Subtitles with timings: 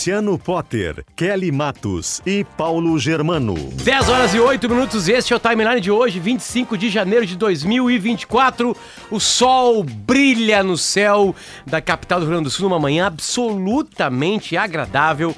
[0.00, 3.54] Luciano Potter, Kelly Matos e Paulo Germano.
[3.54, 7.36] 10 horas e 8 minutos, este é o timeline de hoje, 25 de janeiro de
[7.36, 8.74] 2024.
[9.10, 14.56] O sol brilha no céu da capital do Rio Grande do Sul numa manhã absolutamente
[14.56, 15.36] agradável.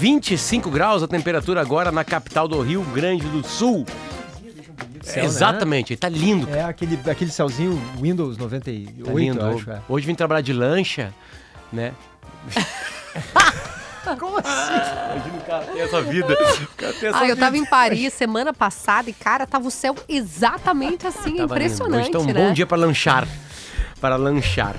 [0.00, 3.84] 25 graus a temperatura agora na capital do Rio Grande do Sul.
[5.02, 6.46] Céu, Exatamente, ele tá lindo.
[6.46, 6.60] Né?
[6.60, 9.44] É aquele, aquele céuzinho Windows 98, tá lindo.
[9.44, 9.82] Acho, é.
[9.86, 11.12] Hoje vim trabalhar de lancha,
[11.70, 11.92] né?
[14.16, 14.48] Como assim?
[15.12, 16.36] Imagina o cara ter essa vida.
[16.76, 21.06] Ter essa ah, eu tava em Paris semana passada e, cara, tava o céu exatamente
[21.06, 22.02] assim, tava impressionante.
[22.02, 22.32] Hoje tá um né?
[22.34, 23.26] bom dia para lanchar.
[24.00, 24.76] Para lanchar.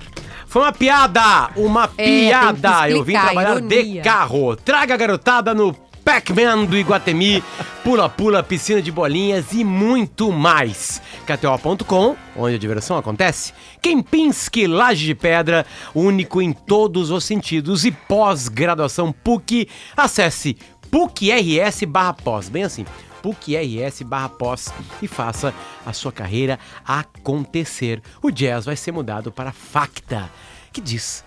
[0.48, 1.52] Foi uma piada!
[1.56, 2.90] Uma é, piada!
[2.90, 4.56] eu vim trabalhar de carro.
[4.56, 5.76] Traga a garotada no
[6.10, 7.44] Pac-Man do Iguatemi,
[7.84, 11.00] pula-pula, piscina de bolinhas e muito mais.
[11.24, 13.54] KTO.com, onde a diversão acontece.
[13.80, 17.86] Kempinski Laje de Pedra, único em todos os sentidos.
[17.86, 20.58] E pós-graduação PUC, acesse
[20.90, 22.88] PUC-RS barra pós, bem assim.
[23.22, 25.54] PUC-RS barra pós e faça
[25.86, 28.02] a sua carreira acontecer.
[28.20, 30.28] O jazz vai ser mudado para Facta,
[30.74, 31.24] que diz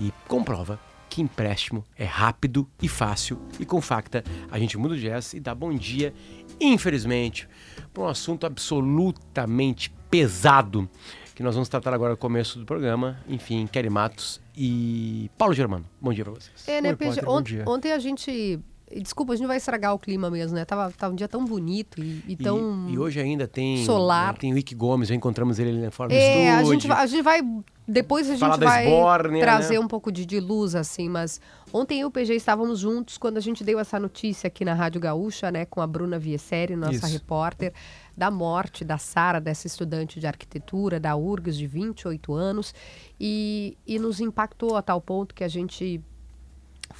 [0.00, 0.85] e comprova
[1.16, 5.40] que empréstimo é rápido e fácil e com Facta a gente muda o jazz e
[5.40, 6.12] dá bom dia,
[6.60, 7.48] infelizmente,
[7.94, 10.86] para um assunto absolutamente pesado
[11.34, 13.18] que nós vamos tratar agora no começo do programa.
[13.26, 15.86] Enfim, Kelly Matos e Paulo Germano.
[15.98, 16.68] Bom dia para vocês.
[16.68, 18.60] É, né, Oi, Potter, ontem, ontem a gente
[18.94, 20.64] Desculpa, a gente não vai estragar o clima mesmo, né?
[20.64, 22.86] Tava, tava um dia tão bonito e, e tão.
[22.88, 23.84] E, e, hoje ainda tem.
[23.84, 24.34] Solar.
[24.34, 26.70] Né, tem o Ike Gomes, já encontramos ele na forma é, do estúdio.
[26.70, 27.62] A gente, vai, a gente vai.
[27.88, 29.80] Depois a gente vai esbórnia, trazer né?
[29.80, 31.40] um pouco de, de, luz, assim, mas
[31.72, 34.74] ontem eu e o PG estávamos juntos quando a gente deu essa notícia aqui na
[34.74, 37.06] Rádio Gaúcha, né, com a Bruna Viesseri, nossa Isso.
[37.06, 37.72] repórter,
[38.16, 42.74] da morte da Sara, dessa estudante de arquitetura da URGS de 28 anos,
[43.20, 46.02] e, e nos impactou a tal ponto que a gente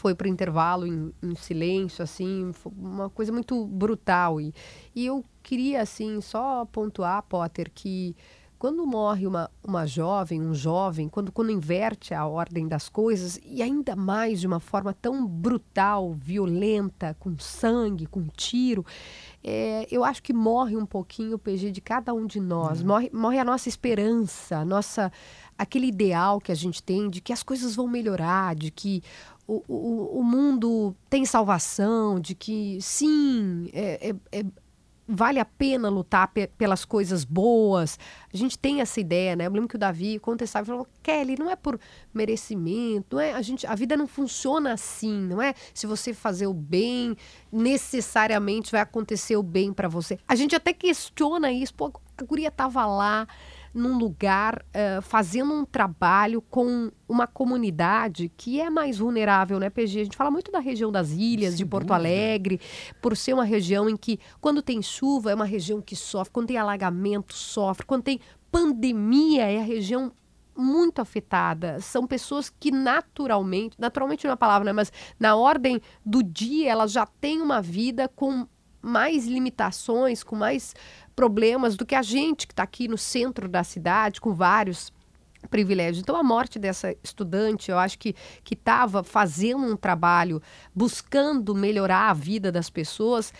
[0.07, 4.41] foi para intervalo em, em, silêncio, assim, uma coisa muito brutal.
[4.41, 4.55] E,
[4.95, 8.15] e eu queria, assim, só pontuar, Potter, que
[8.57, 13.61] quando morre uma, uma jovem, um jovem, quando, quando inverte a ordem das coisas, e
[13.61, 18.87] ainda mais de uma forma tão brutal, violenta, com sangue, com tiro,
[19.43, 22.87] é, eu acho que morre um pouquinho o PG de cada um de nós, uhum.
[22.87, 25.13] morre, morre a nossa esperança, a nossa
[25.59, 29.03] aquele ideal que a gente tem de que as coisas vão melhorar, de que
[29.47, 34.45] o, o, o mundo tem salvação, de que sim, é, é, é,
[35.07, 37.99] vale a pena lutar pe pelas coisas boas.
[38.33, 39.47] A gente tem essa ideia, né?
[39.47, 41.79] Eu lembro que o Davi contestava e falou: Kelly, não é por
[42.13, 43.33] merecimento, não é?
[43.33, 45.55] A, gente, a vida não funciona assim, não é?
[45.73, 47.17] Se você fazer o bem,
[47.53, 50.19] necessariamente vai acontecer o bem para você.
[50.27, 53.29] A gente até questiona isso, pô, a guria tava lá
[53.77, 60.01] num lugar uh, fazendo um trabalho com uma comunidade que é mais vulnerável, né, PG?
[60.01, 62.09] A gente fala muito da região das ilhas, Sem de Porto dúvida.
[62.09, 62.59] Alegre,
[63.03, 66.47] por ser uma região em que, quando tem chuva, é uma região que sofre, quando
[66.47, 68.19] tem alagamento, sofre, quando tem
[68.51, 70.11] pandemia, é a região
[70.57, 71.79] muito afetada.
[71.81, 76.71] São pessoas que naturalmente, naturalmente não é uma palavra, né, mas na ordem do dia,
[76.71, 78.47] elas já têm uma vida com
[78.81, 80.75] mais limitações, com mais
[81.17, 84.93] problemas do que a gente que está aqui no centro da cidade, com vários
[85.51, 86.03] privilégios.
[86.03, 88.15] Então, a morte dessa estudante, eu acho que
[88.51, 90.43] estava fazendo um trabalho
[90.75, 93.33] buscando melhorar a vida das pessoas,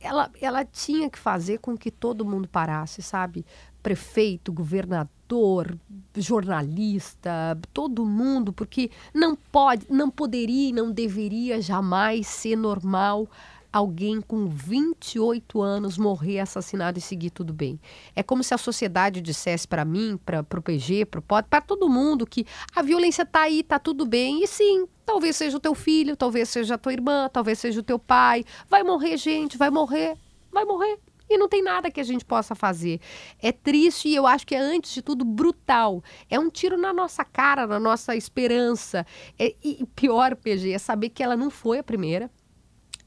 [0.00, 3.44] ela, ela tinha que fazer com que todo mundo parasse, sabe?
[3.82, 5.78] Prefeito, governador,
[6.16, 13.28] jornalista, todo mundo, porque não pode, não poderia e não deveria jamais ser normal
[13.76, 17.78] alguém com 28 anos morrer assassinado e seguir tudo bem.
[18.14, 21.88] É como se a sociedade dissesse para mim, para o PG, para o para todo
[21.88, 24.42] mundo que a violência está aí, está tudo bem.
[24.42, 27.82] E sim, talvez seja o teu filho, talvez seja a tua irmã, talvez seja o
[27.82, 28.44] teu pai.
[28.68, 30.16] Vai morrer gente, vai morrer,
[30.50, 30.98] vai morrer.
[31.28, 33.00] e não tem nada que a gente possa fazer.
[33.42, 36.02] É triste e eu acho que é, antes de tudo, brutal.
[36.30, 39.04] É um tiro na nossa cara, na nossa esperança.
[39.38, 42.30] É, e pior, PG, é saber que ela não foi a primeira.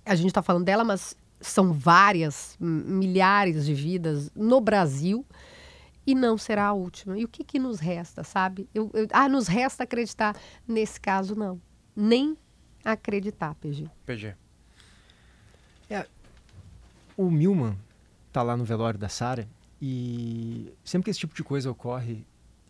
[0.10, 5.24] A gente está falando dela, mas são várias, milhares de vidas no Brasil
[6.06, 7.16] e não será a última.
[7.16, 8.68] E o que, que nos resta, sabe?
[8.74, 10.36] Eu, eu, ah, nos resta acreditar.
[10.68, 11.62] Nesse caso, não.
[11.96, 12.36] Nem
[12.84, 13.88] acreditar, PG.
[14.04, 14.36] PG.
[15.92, 16.08] É,
[17.16, 17.78] o Milman
[18.34, 19.48] tá lá no velório da Sara
[19.80, 22.26] e sempre que esse tipo de coisa ocorre,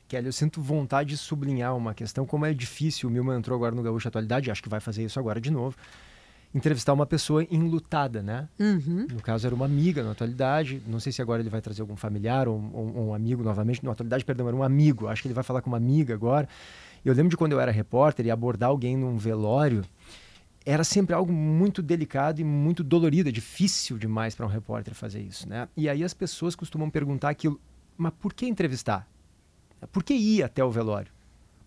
[0.10, 3.74] Kelly, eu sinto vontade de sublinhar uma questão, como é difícil, o Milman entrou agora
[3.74, 5.78] no Gaúcho Atualidade, acho que vai fazer isso agora de novo,
[6.54, 8.50] entrevistar uma pessoa enlutada, né?
[8.60, 9.08] Uhum.
[9.12, 11.96] No caso era uma amiga na atualidade, não sei se agora ele vai trazer algum
[11.96, 15.28] familiar ou, ou, ou um amigo novamente, na atualidade, perdão, era um amigo, acho que
[15.28, 16.50] ele vai falar com uma amiga agora.
[17.06, 19.84] Eu lembro de quando eu era repórter e abordar alguém num velório,
[20.66, 25.22] era sempre algo muito delicado e muito dolorido, é difícil demais para um repórter fazer
[25.22, 25.68] isso, né?
[25.78, 27.60] E aí as pessoas costumam perguntar aquilo,
[27.98, 29.08] mas por que entrevistar?
[29.92, 31.12] Por que ir até o velório?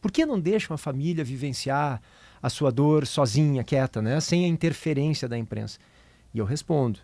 [0.00, 2.02] Por que não deixa uma família vivenciar
[2.42, 4.20] a sua dor sozinha, quieta, né?
[4.20, 5.78] sem a interferência da imprensa?
[6.34, 6.98] E eu respondo,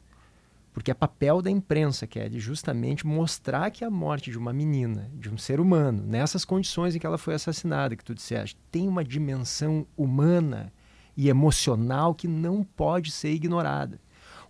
[0.72, 4.52] porque é papel da imprensa, que é de justamente mostrar que a morte de uma
[4.52, 8.56] menina, de um ser humano, nessas condições em que ela foi assassinada, que tu disseste,
[8.70, 10.72] tem uma dimensão humana
[11.16, 14.00] e emocional que não pode ser ignorada.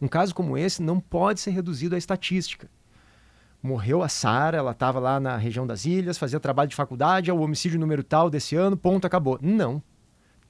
[0.01, 2.69] Um caso como esse não pode ser reduzido à estatística.
[3.63, 7.33] Morreu a Sara, ela estava lá na região das ilhas, fazia trabalho de faculdade, é
[7.33, 9.39] o homicídio número tal desse ano, ponto, acabou.
[9.43, 9.83] Não.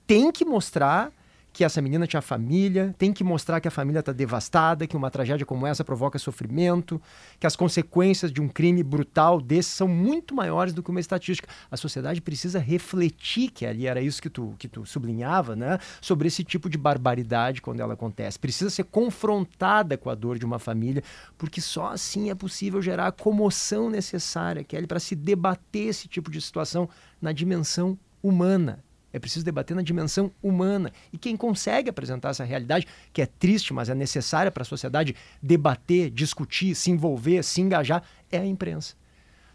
[0.08, 1.12] Tem que mostrar
[1.52, 5.10] que essa menina tinha família, tem que mostrar que a família está devastada, que uma
[5.10, 6.98] tragédia como essa provoca sofrimento,
[7.38, 11.46] que as consequências de um crime brutal desse são muito maiores do que uma estatística.
[11.70, 15.78] A sociedade precisa refletir, que ali era isso que tu, que tu sublinhava, né?
[16.00, 18.38] sobre esse tipo de barbaridade quando ela acontece.
[18.38, 21.02] Precisa ser confrontada com a dor de uma família,
[21.36, 26.30] porque só assim é possível gerar a comoção necessária, Kelly, para se debater esse tipo
[26.30, 26.88] de situação
[27.20, 28.82] na dimensão humana.
[29.12, 30.92] É preciso debater na dimensão humana.
[31.12, 35.14] E quem consegue apresentar essa realidade, que é triste, mas é necessária para a sociedade
[35.42, 38.94] debater, discutir, se envolver, se engajar, é a imprensa.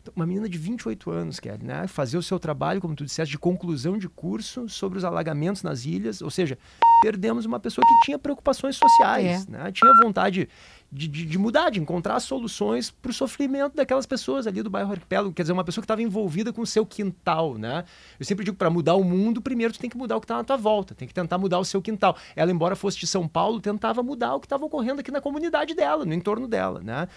[0.04, 3.32] Então, uma menina de 28 anos, Kelly, né, fazer o seu trabalho, como tu disseste,
[3.32, 6.58] de conclusão de curso sobre os alagamentos nas ilhas, ou seja,
[7.02, 9.52] perdemos uma pessoa que tinha preocupações sociais, é.
[9.52, 10.50] né, tinha vontade
[10.92, 14.92] de, de, de, mudar, de encontrar soluções para o sofrimento daquelas pessoas ali do bairro
[14.92, 15.34] Arquipélago.
[15.34, 17.86] Quer dizer, uma pessoa que estava envolvida com o seu quintal, né?
[18.20, 20.36] Eu sempre digo, para mudar o mundo, primeiro tu tem que mudar o que está
[20.36, 22.16] na tua volta, tem que tentar mudar o seu quintal.
[22.36, 25.74] Ela, embora fosse de São Paulo, tentava mudar o que estava ocorrendo aqui na comunidade
[25.74, 27.08] dela, no entorno dela, né?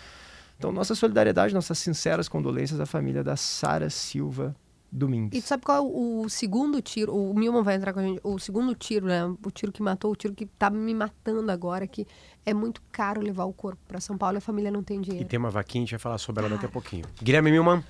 [0.58, 4.56] Então, nossa solidariedade, nossas sinceras condolências à família da Sara Silva
[4.90, 5.38] Domingues.
[5.38, 7.14] E tu sabe qual é o segundo tiro?
[7.14, 8.20] O Milman vai entrar com a gente.
[8.24, 9.24] O segundo tiro, né?
[9.44, 12.06] O tiro que matou, o tiro que tá me matando agora, que
[12.44, 15.26] é muito caro levar o corpo para São Paulo e a família não tem dinheiro.
[15.26, 17.04] E tem uma vaquinha, a gente vai falar sobre ela daqui a pouquinho.
[17.22, 17.84] Guilherme Milman.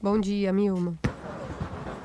[0.00, 0.98] Bom dia, Milman.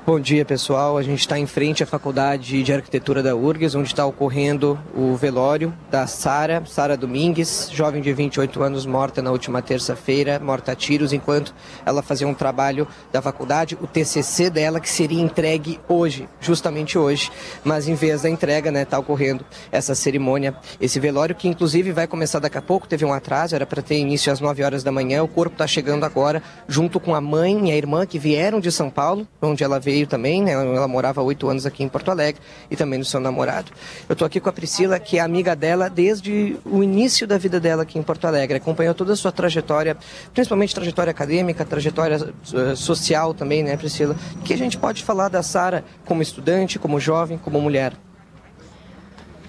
[0.08, 0.96] Bom dia, pessoal.
[0.96, 5.14] A gente está em frente à Faculdade de Arquitetura da URGS, onde está ocorrendo o
[5.14, 10.74] velório da Sara, Sara Domingues, jovem de 28 anos, morta na última terça-feira, morta a
[10.74, 16.26] tiros, enquanto ela fazia um trabalho da faculdade, o TCC dela, que seria entregue hoje,
[16.40, 17.30] justamente hoje.
[17.62, 22.06] Mas em vez da entrega, né, está ocorrendo essa cerimônia, esse velório, que inclusive vai
[22.06, 24.90] começar daqui a pouco, teve um atraso, era para ter início às 9 horas da
[24.90, 28.58] manhã, o corpo está chegando agora, junto com a mãe e a irmã que vieram
[28.58, 30.52] de São Paulo, onde ela veio veio também, né?
[30.52, 32.40] Ela morava oito anos aqui em Porto Alegre
[32.70, 33.72] e também no seu namorado.
[34.08, 37.58] Eu estou aqui com a Priscila, que é amiga dela desde o início da vida
[37.58, 38.58] dela aqui em Porto Alegre.
[38.58, 39.96] Acompanhou toda a sua trajetória,
[40.32, 44.14] principalmente trajetória acadêmica, trajetória uh, social também, né, Priscila?
[44.36, 47.92] O que a gente pode falar da Sara como estudante, como jovem, como mulher?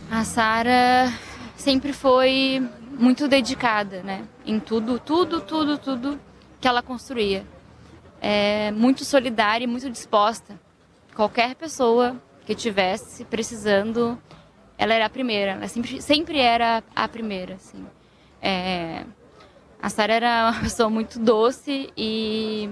[0.09, 1.13] A Sara
[1.55, 4.23] sempre foi muito dedicada, né?
[4.45, 6.19] Em tudo, tudo, tudo, tudo
[6.59, 7.45] que ela construía
[8.21, 10.59] é, muito solidária e muito disposta.
[11.15, 14.17] Qualquer pessoa que tivesse precisando,
[14.77, 15.51] ela era a primeira.
[15.51, 17.85] Ela sempre, sempre era a primeira, assim.
[18.41, 19.05] É,
[19.81, 22.69] a Sara era uma pessoa muito doce e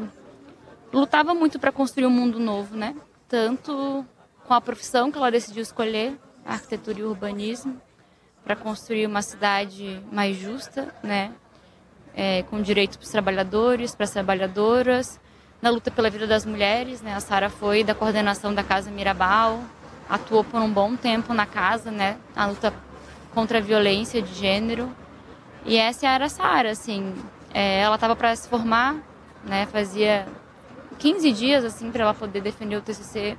[0.92, 2.96] lutava muito para construir um mundo novo, né?
[3.28, 4.06] Tanto
[4.46, 7.82] com a profissão que ela decidiu escolher, arquitetura e urbanismo,
[8.44, 11.34] para construir uma cidade mais justa, né?
[12.16, 15.20] É, com direitos para os trabalhadores, para as trabalhadoras,
[15.62, 17.02] na luta pela vida das mulheres.
[17.02, 17.14] Né?
[17.14, 19.62] A Sara foi da coordenação da Casa Mirabal,
[20.10, 22.18] atuou por um bom tempo na casa, né?
[22.36, 22.74] na luta
[23.34, 24.92] contra a violência de gênero.
[25.66, 27.14] E essa era a Sara, assim.
[27.54, 28.96] É, ela estava para se formar,
[29.44, 29.66] né?
[29.68, 30.28] fazia
[30.98, 33.38] 15 dias assim para ela poder defender o TCC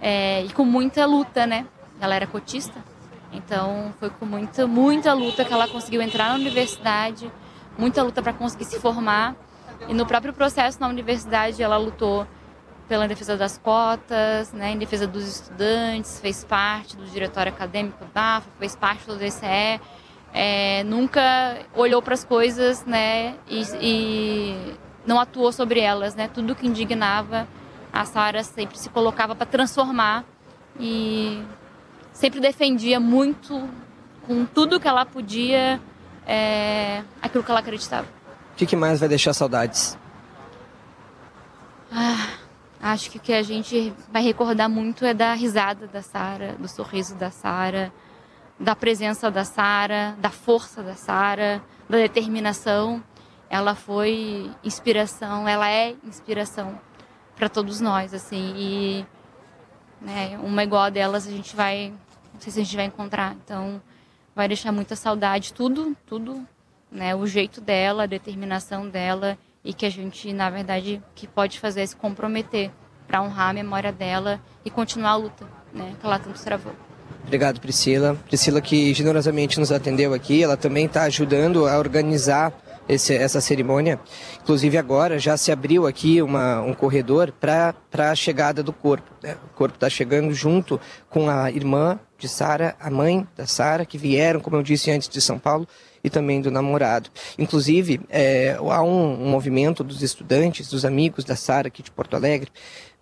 [0.00, 1.66] é, e com muita luta, né?
[2.00, 2.82] Ela era cotista,
[3.32, 7.30] então foi com muita, muita luta que ela conseguiu entrar na universidade,
[7.78, 9.36] muita luta para conseguir se formar.
[9.88, 12.26] E no próprio processo na universidade, ela lutou
[12.88, 18.36] pela defesa das cotas, né, em defesa dos estudantes, fez parte do diretório acadêmico da
[18.36, 19.80] AFA, fez parte do DCE,
[20.34, 26.14] é, nunca olhou para as coisas né, e, e, não atuou sobre elas.
[26.14, 27.48] Né, tudo que indignava,
[27.92, 30.24] a Sara sempre se colocava para transformar
[30.78, 31.42] e
[32.12, 33.68] sempre defendia muito,
[34.26, 35.80] com tudo que ela podia,
[36.26, 38.06] é, aquilo que ela acreditava.
[38.52, 39.96] O que, que mais vai deixar saudades?
[41.90, 42.28] Ah,
[42.80, 46.68] acho que o que a gente vai recordar muito é da risada da Sara, do
[46.68, 47.92] sorriso da Sara,
[48.58, 53.02] da presença da Sara, da força da Sara, da determinação.
[53.50, 56.80] Ela foi inspiração, ela é inspiração
[57.36, 58.54] para todos nós, assim.
[58.56, 59.06] E
[60.00, 61.92] né, uma igual a delas a gente vai,
[62.32, 63.34] não sei se a gente vai encontrar.
[63.44, 63.80] Então,
[64.34, 66.46] vai deixar muita saudade, tudo, tudo,
[66.92, 71.58] né, o jeito dela, a determinação dela e que a gente, na verdade, que pode
[71.58, 72.70] fazer é se comprometer
[73.06, 76.72] para honrar a memória dela e continuar a luta, né, que ela tanto travou.
[77.24, 78.16] Obrigado, Priscila.
[78.26, 82.52] Priscila que generosamente nos atendeu aqui, ela também está ajudando a organizar
[82.88, 83.98] esse, essa cerimônia.
[84.42, 89.08] Inclusive agora já se abriu aqui uma, um corredor para a chegada do corpo.
[89.22, 89.36] Né?
[89.52, 93.96] O corpo está chegando junto com a irmã de Sara, a mãe da Sara, que
[93.96, 95.66] vieram, como eu disse antes, de São Paulo
[96.02, 97.10] e também do namorado.
[97.38, 102.14] Inclusive, é, há um, um, movimento dos estudantes, dos amigos da Sara aqui de Porto
[102.14, 102.50] Alegre,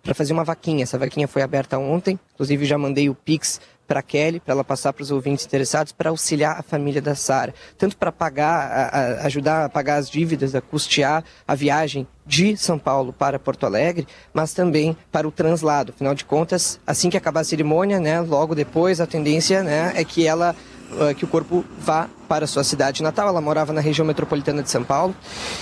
[0.03, 0.83] para fazer uma vaquinha.
[0.83, 3.59] Essa vaquinha foi aberta ontem, inclusive já mandei o Pix
[3.91, 7.53] para Kelly, para ela passar para os ouvintes interessados, para auxiliar a família da Sara,
[7.77, 12.55] tanto para pagar, a, a, ajudar a pagar as dívidas, a custear a viagem de
[12.55, 15.91] São Paulo para Porto Alegre, mas também para o translado.
[15.93, 20.05] Afinal de contas, assim que acabar a cerimônia, né, logo depois a tendência, né, é
[20.05, 20.55] que ela
[20.91, 23.27] uh, que o corpo vá para sua cidade natal.
[23.27, 25.13] Ela morava na região metropolitana de São Paulo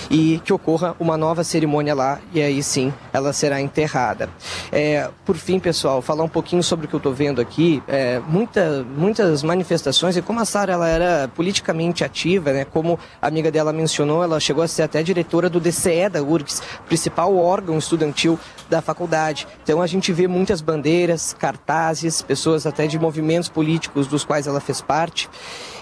[0.08, 4.28] e que ocorra uma nova cerimônia lá e aí sim ela será enterrada.
[4.70, 7.82] É, por fim, pessoal, falar um pouquinho sobre o que eu estou vendo aqui.
[7.88, 12.64] É, muita, muitas manifestações e como a Sara ela era politicamente ativa, né?
[12.64, 16.62] Como a amiga dela mencionou, ela chegou a ser até diretora do DCE da URGS,
[16.86, 19.44] principal órgão estudantil da faculdade.
[19.64, 24.60] Então a gente vê muitas bandeiras, cartazes, pessoas até de movimentos políticos dos quais ela
[24.60, 25.28] fez parte.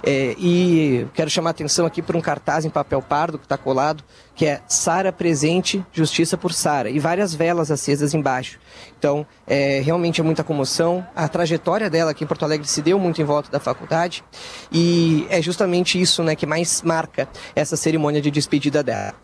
[0.03, 0.78] É, e
[1.15, 4.05] quero chamar a atenção aqui para um cartaz em papel pardo que está colado,
[4.35, 8.59] que é Sara presente, justiça por Sara, e várias velas acesas embaixo.
[8.99, 11.07] Então, é, realmente é muita comoção.
[11.15, 14.25] A trajetória dela aqui em Porto Alegre se deu muito em volta da faculdade,
[14.73, 19.15] e é justamente isso né, que mais marca essa cerimônia de despedida dela.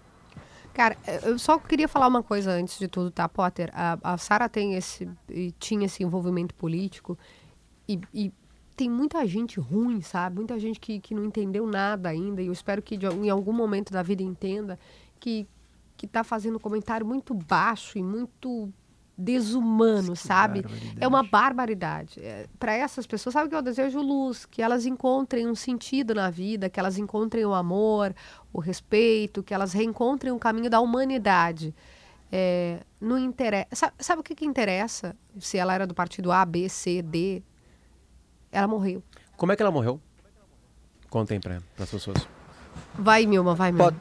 [0.74, 3.70] Cara, eu só queria falar uma coisa antes de tudo, tá, Potter?
[3.72, 5.08] A, a Sara tem esse,
[5.58, 7.16] tinha esse envolvimento político
[7.88, 8.32] e, e
[8.76, 10.36] tem muita gente ruim, sabe?
[10.36, 12.42] Muita gente que, que não entendeu nada ainda.
[12.42, 14.78] E eu espero que de, em algum momento da vida entenda
[15.18, 15.46] que
[15.96, 18.68] que está fazendo um comentário muito baixo e muito
[19.16, 20.64] desumano, sabe?
[21.00, 22.20] É uma barbaridade.
[22.20, 24.44] É, Para essas pessoas, sabe o que eu desejo luz?
[24.44, 28.14] Que elas encontrem um sentido na vida, que elas encontrem o amor,
[28.52, 31.72] o respeito, que elas reencontrem o caminho da humanidade.
[32.30, 33.68] É, não interessa.
[33.72, 35.14] Sabe, sabe, o que, que interessa?
[35.38, 37.40] Se ela era do partido A, B, C, D,
[38.54, 39.02] ela morreu.
[39.36, 40.00] Como é que ela morreu?
[41.10, 42.26] Contem para as pessoas.
[42.98, 43.94] Vai, Milma, vai, Milma.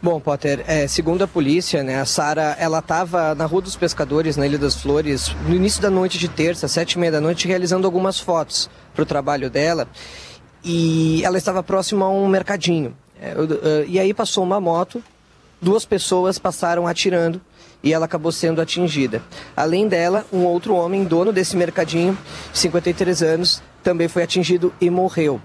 [0.00, 4.36] Bom, Potter, é, segundo a polícia, né, a Sara, ela estava na Rua dos Pescadores,
[4.36, 7.48] na Ilha das Flores, no início da noite de terça, sete e meia da noite,
[7.48, 9.88] realizando algumas fotos para o trabalho dela.
[10.62, 12.96] E ela estava próxima a um mercadinho.
[13.20, 15.02] É, uh, e aí passou uma moto,
[15.60, 17.40] duas pessoas passaram atirando
[17.82, 19.22] e ela acabou sendo atingida.
[19.56, 22.16] Além dela, um outro homem, dono desse mercadinho,
[22.52, 25.40] 53 anos, também foi atingido e morreu.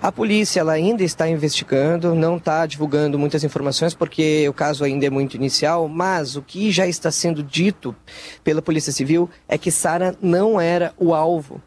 [0.00, 5.06] A polícia ela ainda está investigando, não está divulgando muitas informações porque o caso ainda
[5.06, 7.94] é muito inicial, mas o que já está sendo dito
[8.44, 11.60] pela Polícia Civil é que Sara não era o alvo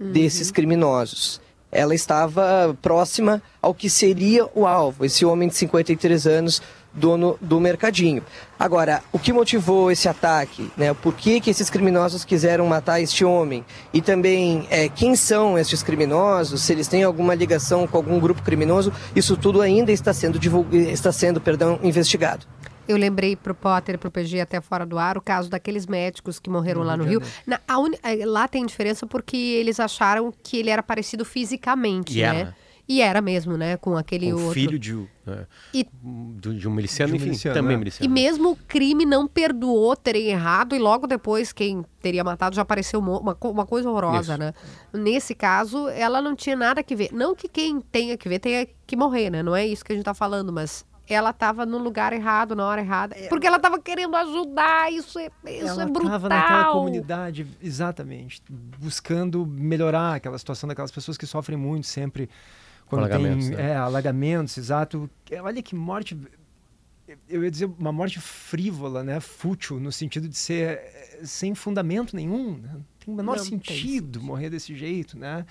[0.00, 0.10] uhum.
[0.10, 1.40] desses criminosos.
[1.70, 6.62] Ela estava próxima ao que seria o alvo, esse homem de 53 anos
[6.96, 8.22] dono do mercadinho.
[8.58, 10.70] Agora, o que motivou esse ataque?
[10.76, 10.94] Né?
[10.94, 13.64] Por que, que esses criminosos quiseram matar este homem?
[13.92, 16.62] E também, é, quem são esses criminosos?
[16.62, 18.92] Se eles têm alguma ligação com algum grupo criminoso?
[19.14, 20.74] Isso tudo ainda está sendo, divulg...
[20.74, 22.46] está sendo perdão, investigado.
[22.88, 25.86] Eu lembrei para o Potter, para o PG até fora do ar, o caso daqueles
[25.86, 27.20] médicos que morreram no lá no Rio.
[27.44, 27.90] Na, un...
[28.02, 32.54] É, lá tem diferença porque eles acharam que ele era parecido fisicamente, né?
[32.88, 33.76] E era mesmo, né?
[33.76, 34.52] Com aquele o outro.
[34.52, 37.78] filho de, é, e, de um miliciano, de um enfim, miliciano, também é.
[37.78, 38.10] miliciano.
[38.10, 42.62] E mesmo o crime não perdoou terem errado e logo depois quem teria matado já
[42.62, 44.38] apareceu uma, uma coisa horrorosa, Isso.
[44.38, 44.54] né?
[44.92, 47.10] Nesse caso, ela não tinha nada que ver.
[47.12, 49.42] Não que quem tenha que ver tenha que morrer, né?
[49.42, 52.66] Não é isso que a gente tá falando, mas ela estava no lugar errado, na
[52.66, 53.16] hora errada.
[53.16, 53.28] É.
[53.28, 56.08] Porque ela estava querendo ajudar, isso é, isso ela é brutal.
[56.08, 62.28] Ela estava naquela comunidade, exatamente, buscando melhorar aquela situação daquelas pessoas que sofrem muito sempre
[62.86, 63.70] quando alagamentos, tem né?
[63.70, 65.10] é, alagamentos, exato.
[65.42, 66.16] Olha que morte.
[67.28, 69.20] Eu ia dizer uma morte frívola, né?
[69.20, 72.58] Fútil, no sentido de ser eh, sem fundamento nenhum.
[72.58, 72.76] Né?
[72.98, 75.46] Tem o menor sentido morrer desse jeito, né?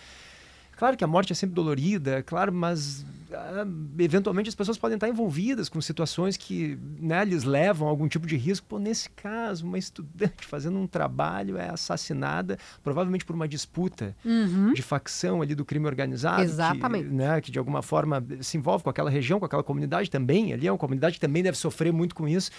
[0.77, 3.05] Claro que a morte é sempre dolorida, claro, mas
[3.35, 3.65] ah,
[3.99, 8.25] eventualmente as pessoas podem estar envolvidas com situações que né, lhes levam a algum tipo
[8.27, 8.65] de risco.
[8.67, 14.73] Pô, nesse caso, uma estudante fazendo um trabalho é assassinada, provavelmente por uma disputa uhum.
[14.73, 16.43] de facção ali do crime organizado.
[16.43, 17.09] Exatamente.
[17.09, 20.53] Que, né, que de alguma forma se envolve com aquela região, com aquela comunidade também.
[20.53, 22.51] Ali é uma comunidade que também deve sofrer muito com isso.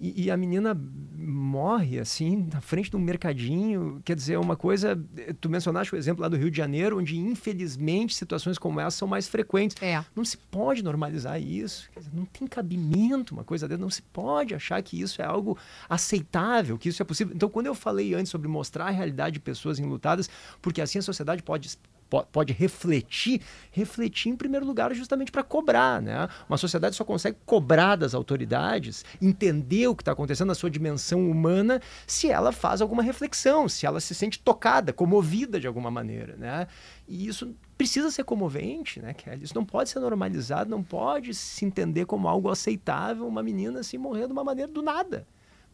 [0.00, 0.80] E, e, a menina
[1.16, 4.00] morre assim na frente de um mercadinho.
[4.04, 4.98] Quer dizer, uma coisa.
[5.40, 9.08] Tu mencionaste o exemplo lá do Rio de Janeiro, onde infelizmente situações como essa são
[9.08, 9.76] mais frequentes.
[9.82, 10.04] É.
[10.14, 11.88] Não se pode normalizar isso.
[11.96, 13.80] Dizer, não tem cabimento uma coisa dessa.
[13.80, 17.34] Não se pode achar que isso é algo aceitável, que isso é possível.
[17.34, 20.30] Então, quando eu falei antes sobre mostrar a realidade de pessoas enlutadas,
[20.62, 21.76] porque assim a sociedade pode
[22.08, 26.28] pode refletir, refletir em primeiro lugar justamente para cobrar, né?
[26.48, 31.30] Uma sociedade só consegue cobrar das autoridades, entender o que está acontecendo na sua dimensão
[31.30, 36.36] humana, se ela faz alguma reflexão, se ela se sente tocada, comovida de alguma maneira,
[36.36, 36.66] né?
[37.06, 39.44] E isso precisa ser comovente, né, Kelly?
[39.44, 43.98] Isso não pode ser normalizado, não pode se entender como algo aceitável uma menina assim
[43.98, 45.26] morrer de uma maneira do nada.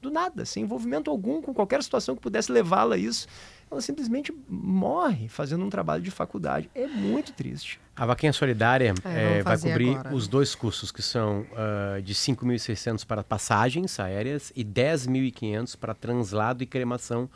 [0.03, 3.27] Do nada, sem envolvimento algum com qualquer situação que pudesse levá-la a isso
[3.71, 6.69] ela simplesmente morre fazendo um trabalho de faculdade.
[6.75, 7.81] É muito triste.
[7.97, 10.15] A Vaquinha Solidária é, é, vai cobrir agora.
[10.15, 16.63] os dois custos, que são uh, de 5.600 para passagens aéreas e 10.500 para translado
[16.63, 17.29] e cremação,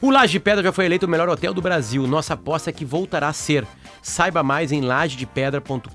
[0.00, 2.06] O Laje de Pedra já foi eleito o melhor hotel do Brasil.
[2.06, 3.66] Nossa aposta é que voltará a ser.
[4.02, 5.88] Saiba mais em lajedepedra.com.br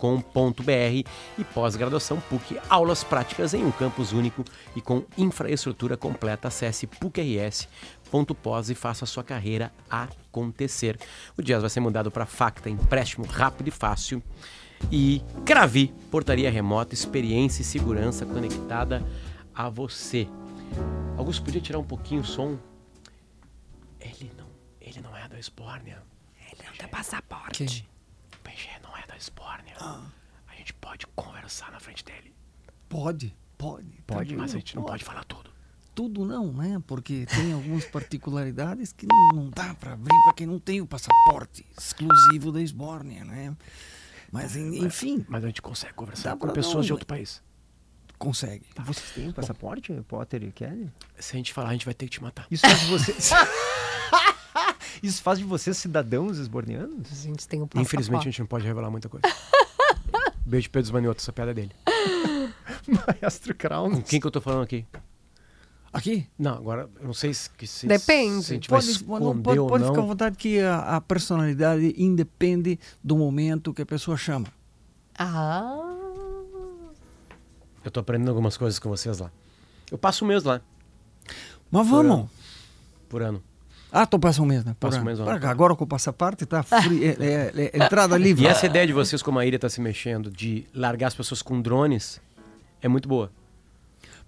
[1.38, 2.58] e pós-graduação PUC.
[2.67, 4.43] Aulas práticas em um campus único
[4.75, 6.47] e com infraestrutura completa.
[6.47, 6.88] Acesse
[8.10, 11.00] pucrs.pós e faça a sua carreira acontecer.
[11.38, 14.22] O Jazz vai ser mudado para Facta, empréstimo rápido e fácil
[14.91, 19.04] e Cravi, portaria remota, experiência e segurança conectada
[19.54, 20.28] a você.
[21.17, 22.58] Augusto, podia tirar um pouquinho o som?
[24.00, 24.48] Ele não,
[24.80, 26.02] ele não é da Esbórnia.
[26.52, 27.65] Ele não tem passaporte.
[27.65, 27.86] Quem?
[28.34, 29.76] O PG não é da Esbórnia.
[29.82, 30.02] Ah.
[30.48, 32.34] A gente pode conversar na frente dele.
[32.88, 34.02] Pode, pode.
[34.08, 35.48] Pode, mas a gente não pode falar tudo.
[35.99, 36.81] Tudo não, né?
[36.88, 40.88] Porque tem algumas particularidades que não, não dá para abrir para quem não tem o
[40.88, 43.53] passaporte exclusivo da Esbórnia, né?
[44.31, 45.25] Mas, enfim.
[45.27, 47.43] Mas a gente consegue conversar com pessoas de outro país.
[48.17, 48.63] Consegue.
[48.73, 48.81] Tá.
[48.83, 50.89] Vocês têm um passaporte, Bom, Potter e Kelly?
[51.19, 52.47] Se a gente falar, a gente vai ter que te matar.
[52.49, 53.31] Isso faz de vocês.
[55.03, 57.12] Isso faz de vocês cidadãos esbornianos?
[57.12, 57.85] A gente tem um passaporte.
[57.85, 59.27] Infelizmente a gente não pode revelar muita coisa.
[60.47, 61.75] Beijo, Pedro Zmanioto, essa piada é dele.
[62.88, 63.91] Maestro Crown.
[63.91, 64.85] Com quem que eu tô falando aqui?
[65.91, 66.28] Aqui?
[66.38, 68.43] Não, agora eu não sei se, se Depende.
[68.43, 71.95] Se a gente pode, vai esconder pode, pode ficar à vontade que a, a, personalidade
[71.97, 74.47] independe do momento que a pessoa chama.
[75.17, 75.86] Ah.
[77.84, 79.32] Eu tô aprendendo algumas coisas com vocês lá.
[79.91, 80.62] Eu passo um mês lá.
[81.71, 82.30] Mas vamos.
[83.08, 83.41] Por ano.
[83.91, 84.75] Ah, tu passa um mês, né?
[84.80, 85.19] Passa um mês.
[85.19, 88.43] Agora com o passaporte tá free, é, é, é, entrada livre.
[88.43, 91.41] E essa ideia de vocês, como a ilha está se mexendo, de largar as pessoas
[91.41, 92.21] com drones,
[92.82, 93.32] é muito boa.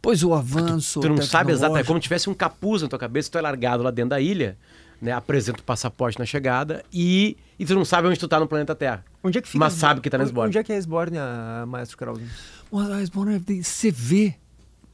[0.01, 0.99] Pois o avanço.
[0.99, 3.41] Tu, tu não sabe exatamente, é como tivesse um capuz na tua cabeça, tu é
[3.41, 4.57] largado lá dentro da ilha,
[5.01, 5.11] né?
[5.11, 8.73] Apresenta o passaporte na chegada e, e tu não sabe onde tu tá no planeta
[8.73, 9.05] Terra.
[9.23, 9.59] Onde é que fica?
[9.59, 10.49] Mas sabe que tá na Esbórnia.
[10.49, 11.23] Onde é que é a Esbórnia,
[11.67, 12.29] Maestro Carolzinho?
[12.73, 14.35] A Esbórnia, você vê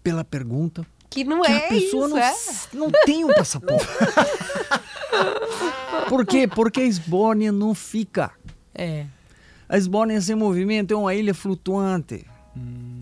[0.03, 2.33] pela pergunta que não que é a pessoa isso, não, é?
[2.73, 3.87] não tem um passaporte.
[6.09, 6.47] Por quê?
[6.47, 8.31] Porque a Esbórnia não fica.
[8.73, 9.05] É.
[9.69, 12.25] A Esbórnia sem movimento é uma ilha flutuante.
[12.55, 12.96] Hum.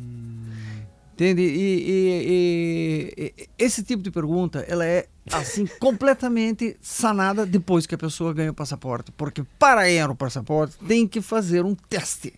[1.16, 1.42] Entende?
[1.44, 7.96] E, e, e, e, esse tipo de pergunta, ela é assim completamente sanada depois que
[7.96, 12.34] a pessoa ganha o passaporte, porque para ganhar o passaporte tem que fazer um teste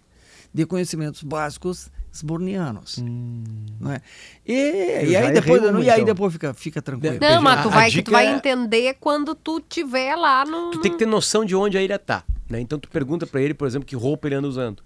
[0.53, 2.99] de conhecimentos básicos esbornianos.
[2.99, 3.43] Hum.
[3.79, 4.01] Não é?
[4.45, 6.13] E, e aí depois, não, e aí então.
[6.13, 7.17] depois fica, fica tranquilo.
[7.19, 8.31] Não, mas tu vai, tu vai é...
[8.31, 10.69] entender quando tu tiver lá no.
[10.69, 12.23] Tu tem que ter noção de onde a ilha tá.
[12.47, 12.61] Né?
[12.61, 14.83] Então tu pergunta para ele, por exemplo, que roupa ele anda usando.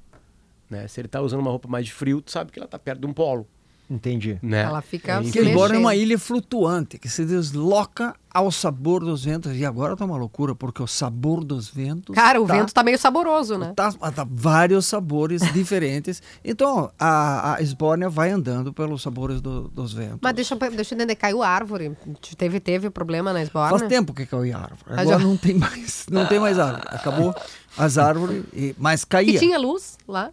[0.69, 0.88] Né?
[0.88, 3.01] Se ele tá usando uma roupa mais de frio, tu sabe que ela tá perto
[3.01, 3.45] de um polo.
[3.91, 4.39] Entendi.
[4.41, 4.62] Né?
[4.62, 5.21] Ela fica.
[5.21, 9.54] Que embora é uma ilha flutuante, que se desloca ao sabor dos ventos.
[9.54, 12.15] E agora tá uma loucura, porque o sabor dos ventos.
[12.15, 13.73] Cara, o tá, vento tá meio saboroso, né?
[13.75, 16.23] Tá, tá vários sabores diferentes.
[16.43, 20.19] Então, a, a Esbórnia vai andando pelos sabores do, dos ventos.
[20.21, 21.91] Mas deixa, deixa eu entender, caiu árvore.
[22.38, 23.77] Teve, teve problema na Esbórnia?
[23.77, 24.84] Faz tempo que caiu árvore.
[24.88, 25.19] Agora já...
[25.19, 26.06] não tem mais.
[26.10, 26.88] Não tem mais árvore.
[26.88, 27.36] Acabou
[27.77, 29.36] as árvores, e, mas caía.
[29.36, 30.32] E tinha luz lá?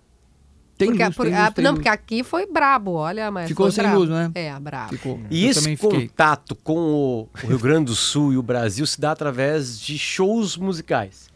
[0.79, 1.79] Tem porque, luz, por, tem a, luz, tem não, luz.
[1.79, 3.49] porque aqui foi brabo, olha, mas.
[3.49, 3.99] Ficou sem brabo.
[3.99, 4.31] luz, né?
[4.33, 4.91] É, brabo.
[4.91, 5.21] Ficou.
[5.29, 9.01] E Eu esse contato com o, o Rio Grande do Sul e o Brasil se
[9.01, 11.29] dá através de shows musicais,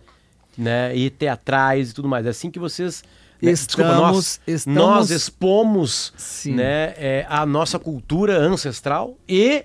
[0.57, 0.97] né?
[0.97, 2.25] E teatrais e tudo mais.
[2.25, 3.03] É assim que vocês.
[3.03, 3.51] Né?
[3.51, 4.79] Estamos, Desculpa, nós, estamos...
[4.81, 9.65] nós expomos né, é, a nossa cultura ancestral e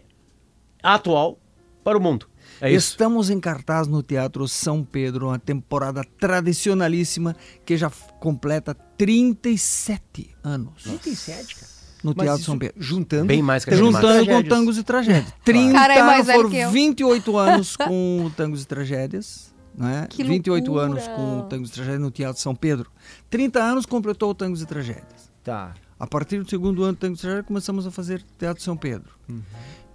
[0.81, 1.37] atual
[1.83, 2.27] para o mundo.
[2.59, 7.89] É Estamos em cartaz no Teatro São Pedro, uma temporada tradicionalíssima que já
[8.19, 10.83] completa 37 anos.
[10.83, 11.77] 37, cara?
[12.03, 12.75] No Mas Teatro São Pedro.
[12.81, 15.33] Juntando, Bem mais que juntando com Tangos e Tragédias.
[15.43, 16.49] 30 Cara, é mais eu.
[16.69, 19.53] 28 anos com Tangos e Tragédias.
[19.75, 20.07] Né?
[20.09, 20.85] Que 28 loucura.
[20.85, 22.91] anos com Tangos e Tragédias no Teatro São Pedro.
[23.29, 25.31] 30 anos completou o Tangos e Tragédias.
[25.43, 25.73] Tá.
[25.99, 29.09] A partir do segundo ano do Tangos e Tragédias começamos a fazer Teatro São Pedro.
[29.29, 29.41] Uhum.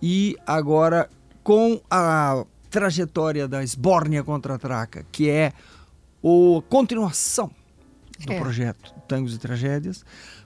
[0.01, 1.09] E agora
[1.43, 5.53] com a trajetória da Esbórnia contra a Traca, que é
[6.25, 7.51] a continuação
[8.25, 8.41] do é.
[8.41, 10.05] projeto Tangos e Tragédias.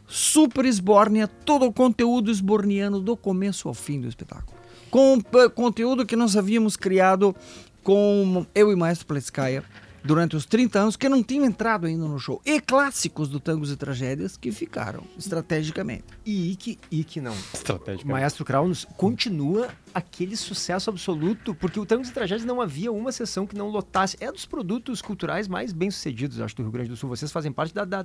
[0.08, 4.56] Super Esbórnia, todo o conteúdo esborniano do começo ao fim do espetáculo.
[4.90, 7.34] Com uh, conteúdo que nós havíamos criado
[7.82, 9.64] com eu e Maestro Pleskaia
[10.04, 12.40] durante os 30 anos que não tinham entrado ainda no show.
[12.44, 16.04] E clássicos do Tangos e Tragédias que ficaram estrategicamente.
[16.24, 17.34] E que, e que não.
[17.52, 18.06] Estrategicamente.
[18.06, 23.46] Maestro Krauns continua aquele sucesso absoluto, porque o Tangos e Tragédias não havia uma sessão
[23.46, 24.16] que não lotasse.
[24.20, 27.08] É dos produtos culturais mais bem-sucedidos, acho, do Rio Grande do Sul.
[27.08, 27.84] Vocês fazem parte da...
[27.84, 28.04] da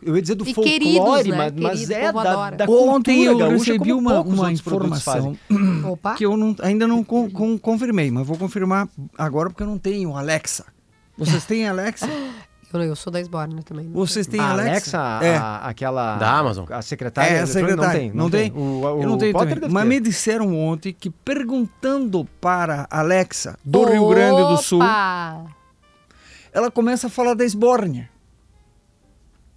[0.00, 1.36] eu ia dizer do e folclore, queridos, né?
[1.36, 5.36] mas, mas Querido, é da, da Ontem eu gaúcha, recebi uma, uma informação
[6.16, 9.78] que eu não, ainda não con, con, confirmei, mas vou confirmar agora porque eu não
[9.78, 10.71] tenho Alexa.
[11.16, 12.08] Vocês têm Alexa?
[12.72, 13.90] Eu, eu sou da Esbórnia também.
[13.92, 14.98] Vocês têm a Alexa?
[14.98, 15.36] Alexa, é.
[15.36, 16.16] a, aquela...
[16.16, 16.64] Da Amazon.
[16.70, 17.36] A secretária?
[17.36, 17.76] É, a secretária.
[17.76, 18.08] Não tem.
[18.08, 18.50] Não, não tem?
[18.50, 18.58] tem.
[18.58, 19.70] O, o, eu não tenho Potter também.
[19.70, 19.88] Mas ter.
[19.90, 24.80] me disseram ontem que perguntando para Alexa do Rio Grande do Sul,
[26.50, 28.08] ela começa a falar da Esbórnia.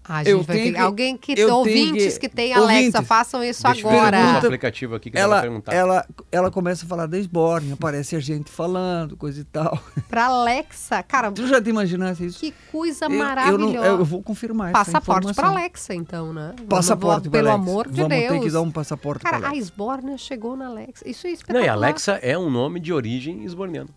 [0.07, 3.87] Ah, eu tenho que, alguém que ouvintes que, que tem Alexa, ouvintes, façam isso deixa
[3.87, 4.17] agora.
[4.17, 5.73] Pergunta, aplicativo aqui que ela, ela perguntar.
[5.73, 9.79] Ela, ela começa a falar da Esbórnia, aparece a gente falando, coisa e tal.
[10.07, 11.31] Pra Alexa, cara.
[11.31, 12.39] Tu já te imaginasse isso?
[12.39, 13.63] Que coisa eu, maravilhosa.
[13.63, 16.53] Eu, não, eu, vou confirmar Passaporte pra Alexa, então, né?
[16.69, 17.71] Passaporte Pelo Alexa.
[17.71, 18.31] amor de Vamos Deus.
[18.31, 19.55] ter que dar um passaporte Cara, a.
[19.55, 21.07] Esbórnia chegou na Alexa.
[21.09, 21.59] Isso é espetacular.
[21.59, 23.89] Não, e Alexa é um nome de origem esborniano.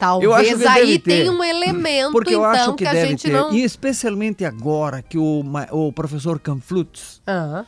[0.00, 3.30] Talvez aí tenha um elemento, Porque eu então, acho que, que a deve ter.
[3.30, 3.52] não...
[3.52, 7.66] E especialmente agora que o, o professor Canflutz, Aham.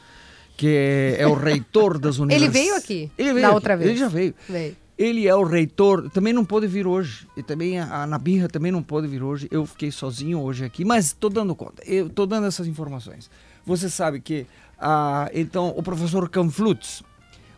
[0.56, 2.60] que é o reitor das Ele universidades...
[2.62, 3.54] veio aqui, Ele veio da aqui.
[3.54, 3.90] outra vez.
[3.90, 4.34] Ele já veio.
[4.48, 4.76] Veio.
[4.96, 7.26] Ele é o reitor, também não pôde vir hoje.
[7.36, 9.46] E também a Ana Birra também não pôde vir hoje.
[9.50, 11.82] Eu fiquei sozinho hoje aqui, mas estou dando conta.
[11.84, 13.30] Eu estou dando essas informações.
[13.66, 14.46] Você sabe que,
[14.78, 17.02] ah, então, o professor Canflutz,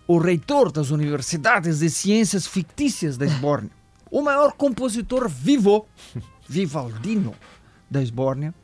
[0.09, 3.71] o reitor das universidades de ciências fictícias da Esbórnia,
[4.15, 5.89] o maior compositor vivo,
[6.49, 7.35] Vivaldino,
[7.91, 8.55] da Esbórnia,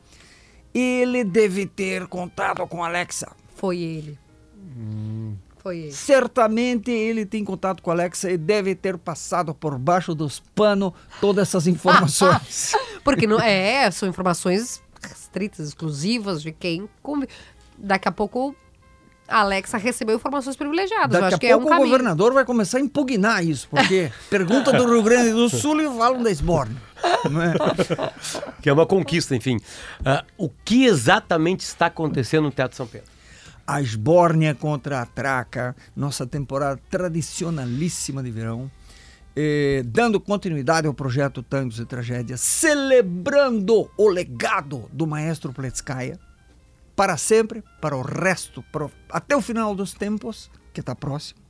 [0.73, 3.33] ele deve ter contato com Alexa.
[3.57, 4.17] Foi ele.
[5.59, 5.93] Foi ele.
[5.93, 11.49] Certamente ele tem contato com Alexa e deve ter passado por baixo dos panos todas
[11.49, 12.73] essas informações.
[13.03, 16.89] Porque não é, são informações restritas, exclusivas de quem.
[17.77, 18.55] Daqui a pouco
[19.31, 21.12] A Alexa recebeu informações privilegiadas.
[21.12, 23.69] Daqui Eu acho a que pouco é um o governador vai começar a impugnar isso,
[23.71, 26.77] porque pergunta do Rio Grande do Sul e falam da Sborne.
[27.01, 28.11] É?
[28.61, 29.57] Que é uma conquista, enfim.
[30.01, 33.09] Uh, o que exatamente está acontecendo no Teatro São Pedro?
[33.66, 38.71] A Esbórnia contra a Traca, nossa temporada tradicionalíssima de verão.
[39.35, 46.19] Eh, dando continuidade ao projeto Tangos e Tragédias, celebrando o legado do maestro Pletskaya
[47.01, 51.41] para sempre, para o resto, para, até o final dos tempos, que está próximo.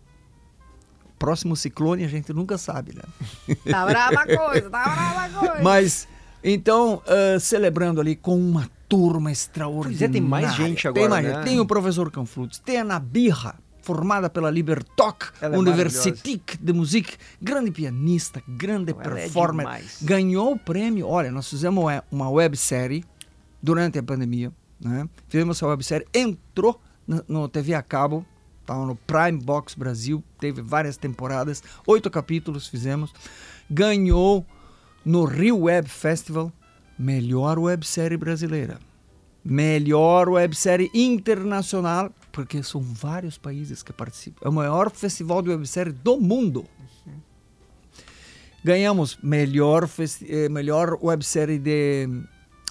[1.18, 3.56] Próximo ciclone a gente nunca sabe, né?
[3.68, 5.60] Tá brava a coisa, tá brava coisa.
[5.60, 6.06] Mas,
[6.44, 9.98] então, uh, celebrando ali com uma turma extraordinária.
[9.98, 11.42] Pois é, tem mais gente agora, tem, mais, né?
[11.42, 17.72] tem o professor Canflutes, tem a Nabirra, formada pela Libertoc é Universität de Musik, grande
[17.72, 21.08] pianista, grande Ela é performer, é ganhou o prêmio.
[21.08, 23.04] Olha, nós fizemos uma websérie
[23.60, 25.08] durante a pandemia, né?
[25.28, 28.24] Fizemos essa websérie, entrou no, no TV a cabo,
[28.60, 33.12] estava no Prime Box Brasil, teve várias temporadas, oito capítulos fizemos,
[33.68, 34.46] ganhou
[35.04, 36.52] no Rio Web Festival
[36.98, 38.78] melhor websérie brasileira,
[39.44, 44.38] melhor websérie internacional, porque são vários países que participam.
[44.44, 46.66] É o maior festival de websérie do mundo.
[48.62, 49.88] Ganhamos melhor,
[50.28, 52.06] eh, melhor websérie de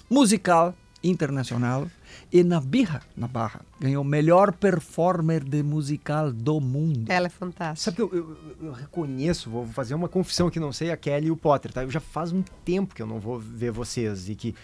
[0.08, 1.90] musical internacional
[2.32, 7.10] e na Birra, na Barra, ganhou melhor performer de musical do mundo.
[7.10, 7.90] Ela é fantástica.
[7.90, 11.26] Sabe que eu, eu, eu, reconheço, vou fazer uma confissão que não sei, a Kelly
[11.26, 11.82] e o Potter, tá?
[11.82, 14.54] Eu já faz um tempo que eu não vou ver vocês e que...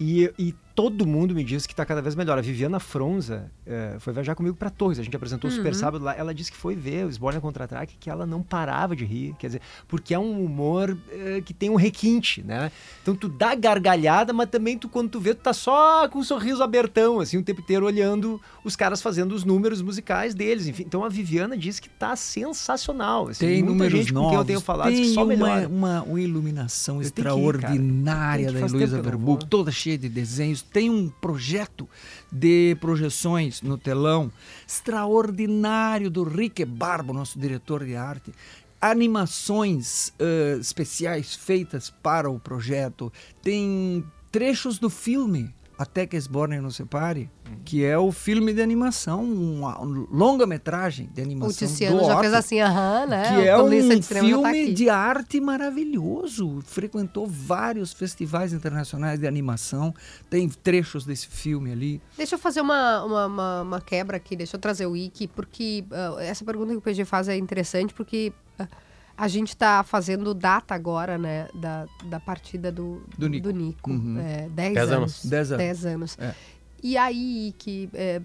[0.00, 2.38] E, e todo mundo me diz que está cada vez melhor.
[2.38, 5.00] A Viviana Fronza é, foi viajar comigo para Torres.
[5.00, 5.74] A gente apresentou o Super uhum.
[5.74, 6.14] Sábado lá.
[6.14, 9.34] Ela disse que foi ver o Sborne Contra-Ataque, que ela não parava de rir.
[9.40, 12.70] Quer dizer, porque é um humor é, que tem um requinte, né?
[13.02, 16.22] Então tu dá gargalhada, mas também tu, quando tu vê, tu tá só com um
[16.22, 20.68] sorriso abertão, assim, o tempo inteiro olhando os caras fazendo os números musicais deles.
[20.68, 23.26] Enfim, então a Viviana disse que tá sensacional.
[23.26, 26.02] Assim, tem números gente novos, com quem eu tenho falado tem que só uma, uma,
[26.02, 31.88] uma, iluminação extraordinária da Heloísa Verbuck, toda cheia de desenhos tem um projeto
[32.30, 34.30] de projeções no telão
[34.66, 38.32] extraordinário do Rick Barbo, nosso diretor de arte.
[38.80, 43.12] Animações uh, especiais feitas para o projeto.
[43.42, 47.58] Tem trechos do filme até que Esborne nos separe, uhum.
[47.64, 51.66] que é o filme de animação, uma longa-metragem de animação.
[51.66, 53.28] O Tiziano já Otto, fez assim, aham, né?
[53.28, 56.60] Que é um de filme tá de arte maravilhoso.
[56.66, 59.94] Frequentou vários festivais internacionais de animação.
[60.28, 62.02] Tem trechos desse filme ali.
[62.16, 65.84] Deixa eu fazer uma, uma, uma, uma quebra aqui, deixa eu trazer o Wiki, porque
[65.92, 68.32] uh, essa pergunta que o PG faz é interessante, porque.
[68.58, 68.87] Uh,
[69.18, 73.42] a gente está fazendo data agora, né, da, da partida do, do Nico.
[73.42, 73.90] Do Nico.
[73.90, 74.20] Uhum.
[74.20, 74.92] É, dez, dez anos.
[74.92, 75.24] anos.
[75.24, 75.64] Dez anos.
[75.64, 76.18] Dez anos.
[76.20, 76.34] É.
[76.80, 78.22] E aí que é,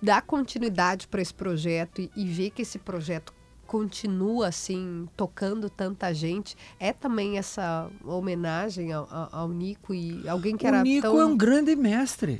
[0.00, 3.34] dá continuidade para esse projeto e, e ver que esse projeto
[3.66, 10.64] continua assim tocando tanta gente é também essa homenagem ao, ao Nico e alguém que
[10.64, 11.20] o era Nico tão...
[11.20, 12.38] é um grande mestre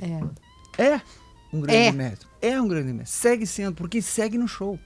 [0.77, 1.01] é é
[1.51, 1.91] um grande é.
[1.91, 4.77] mestre é um grande mestre segue sendo porque segue no show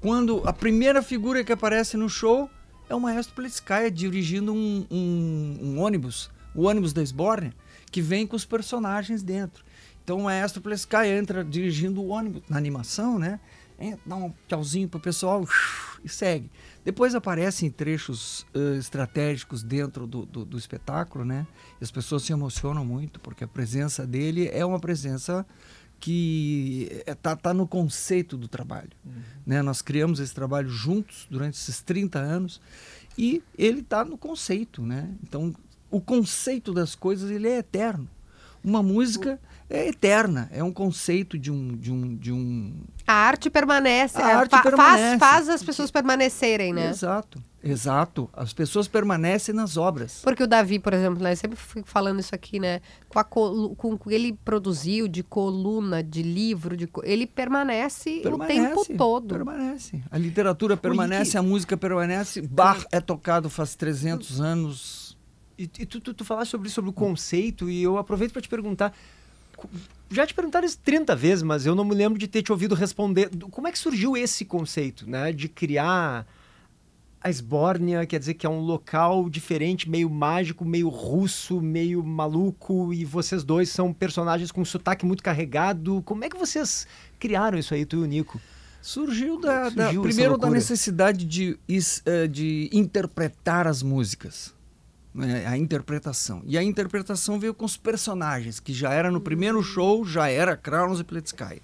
[0.00, 2.50] quando a primeira figura que aparece no show
[2.88, 7.52] é o maestro Pletskaya dirigindo um, um, um, ônibus, o ônibus da Sborne,
[7.90, 9.64] que vem com os personagens dentro.
[10.02, 13.38] Então o maestro Pletskaya entra dirigindo o ônibus na animação, né?
[14.04, 15.46] dá um tchauzinho pro pessoal
[16.04, 16.50] e segue.
[16.84, 21.46] Depois aparecem trechos uh, estratégicos dentro do, do, do, espetáculo, né?
[21.80, 25.46] E as pessoas se emocionam muito porque a presença dele é uma presença
[26.00, 28.90] que está é, tá no conceito do trabalho.
[29.04, 29.22] Uhum.
[29.46, 29.62] Né?
[29.62, 32.60] Nós criamos esse trabalho juntos durante esses 30 anos
[33.16, 34.82] e ele está no conceito.
[34.82, 35.10] Né?
[35.22, 35.54] Então,
[35.90, 38.08] o conceito das coisas ele é eterno.
[38.64, 42.74] Uma música é eterna, é um conceito de um, de um, de um...
[43.06, 45.18] A arte permanece, a arte fa permanece.
[45.18, 46.90] Faz, faz as pessoas permanecerem, né?
[46.90, 47.42] Exato.
[47.62, 48.28] Exato.
[48.32, 50.20] As pessoas permanecem nas obras.
[50.24, 52.80] Porque o Davi, por exemplo, né, sempre fico falando isso aqui, né?
[53.08, 58.60] Com, a com o que ele produziu de coluna, de livro, de, ele permanece, permanece,
[58.60, 59.34] o tempo todo.
[59.34, 60.02] Permanece.
[60.10, 62.40] A literatura permanece, a música permanece.
[62.40, 65.18] Bar é tocado faz 300 anos.
[65.58, 68.48] E, e tu, tu, tu falaste sobre, sobre o conceito e eu aproveito para te
[68.48, 68.94] perguntar.
[70.10, 72.74] Já te perguntaram isso 30 vezes, mas eu não me lembro de ter te ouvido
[72.74, 73.28] responder.
[73.50, 75.30] Como é que surgiu esse conceito, né?
[75.30, 76.26] De criar
[77.22, 82.94] a Esbórnia quer dizer que é um local diferente, meio mágico, meio russo, meio maluco,
[82.94, 86.02] e vocês dois são personagens com sotaque muito carregado.
[86.02, 86.86] Como é que vocês
[87.18, 88.40] criaram isso aí, tu e o Nico?
[88.80, 91.58] Surgiu, da, Surgiu da primeiro da necessidade de,
[92.06, 94.54] eh, de interpretar as músicas.
[95.12, 95.46] Né?
[95.46, 96.42] A interpretação.
[96.46, 100.56] E a interpretação veio com os personagens, que já era no primeiro show, já era
[100.56, 101.60] Kraunos e Pletskaya.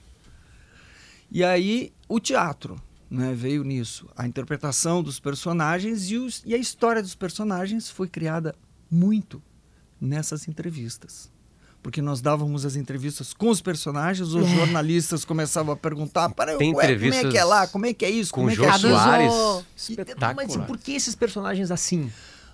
[1.31, 2.77] E aí o teatro
[3.11, 4.09] né, veio nisso.
[4.17, 8.55] A interpretação dos personagens e, os, e a história dos personagens foi criada
[8.91, 9.43] muito
[10.01, 11.31] nessas entrevistas
[11.87, 14.57] porque nós dávamos as entrevistas com os personagens, os é.
[14.57, 18.05] jornalistas começavam a perguntar para Tem ué, como é que é lá, como é que
[18.05, 19.33] é isso, com como é que é Soares,
[20.35, 22.11] Mas por que esses personagens assim?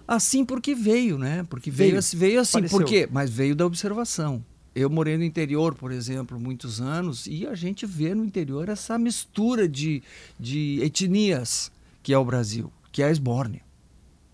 [0.06, 1.46] Assim porque veio, né?
[1.48, 2.78] Porque veio, veio, veio assim, Pareceu.
[2.78, 3.08] por quê?
[3.10, 4.44] Mas veio da observação.
[4.74, 8.98] Eu morei no interior, por exemplo, muitos anos, e a gente vê no interior essa
[8.98, 10.02] mistura de,
[10.38, 11.70] de etnias
[12.02, 13.60] que é o Brasil, que é a esbórnia,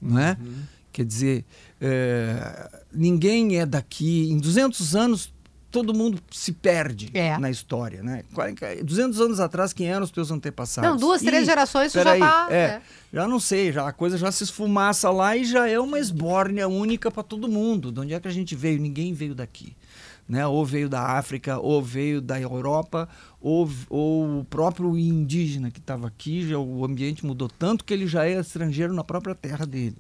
[0.01, 0.37] não é?
[0.40, 0.62] Uhum.
[0.92, 1.44] Quer dizer,
[1.81, 4.31] é, ninguém é daqui.
[4.31, 5.33] Em 200 anos,
[5.70, 7.37] todo mundo se perde é.
[7.38, 8.24] na história, né?
[8.83, 10.90] 200 anos atrás, quem eram os teus antepassados?
[10.90, 12.48] Não, duas, três e, gerações, isso já aí, tá...
[12.51, 15.79] É, é, já não sei, já a coisa já se esfumaça lá e já é
[15.79, 17.92] uma esbórnia única para todo mundo.
[17.92, 18.81] De onde é que a gente veio?
[18.81, 19.77] Ninguém veio daqui.
[20.28, 20.46] Né?
[20.46, 23.08] Ou veio da África, ou veio da Europa,
[23.40, 28.06] ou, ou o próprio indígena que estava aqui, já, o ambiente mudou tanto que ele
[28.06, 29.96] já é estrangeiro na própria terra dele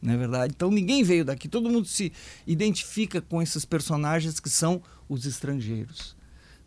[0.00, 0.52] não é verdade?
[0.56, 2.12] Então ninguém veio daqui, todo mundo se
[2.46, 6.16] identifica com esses personagens que são os estrangeiros.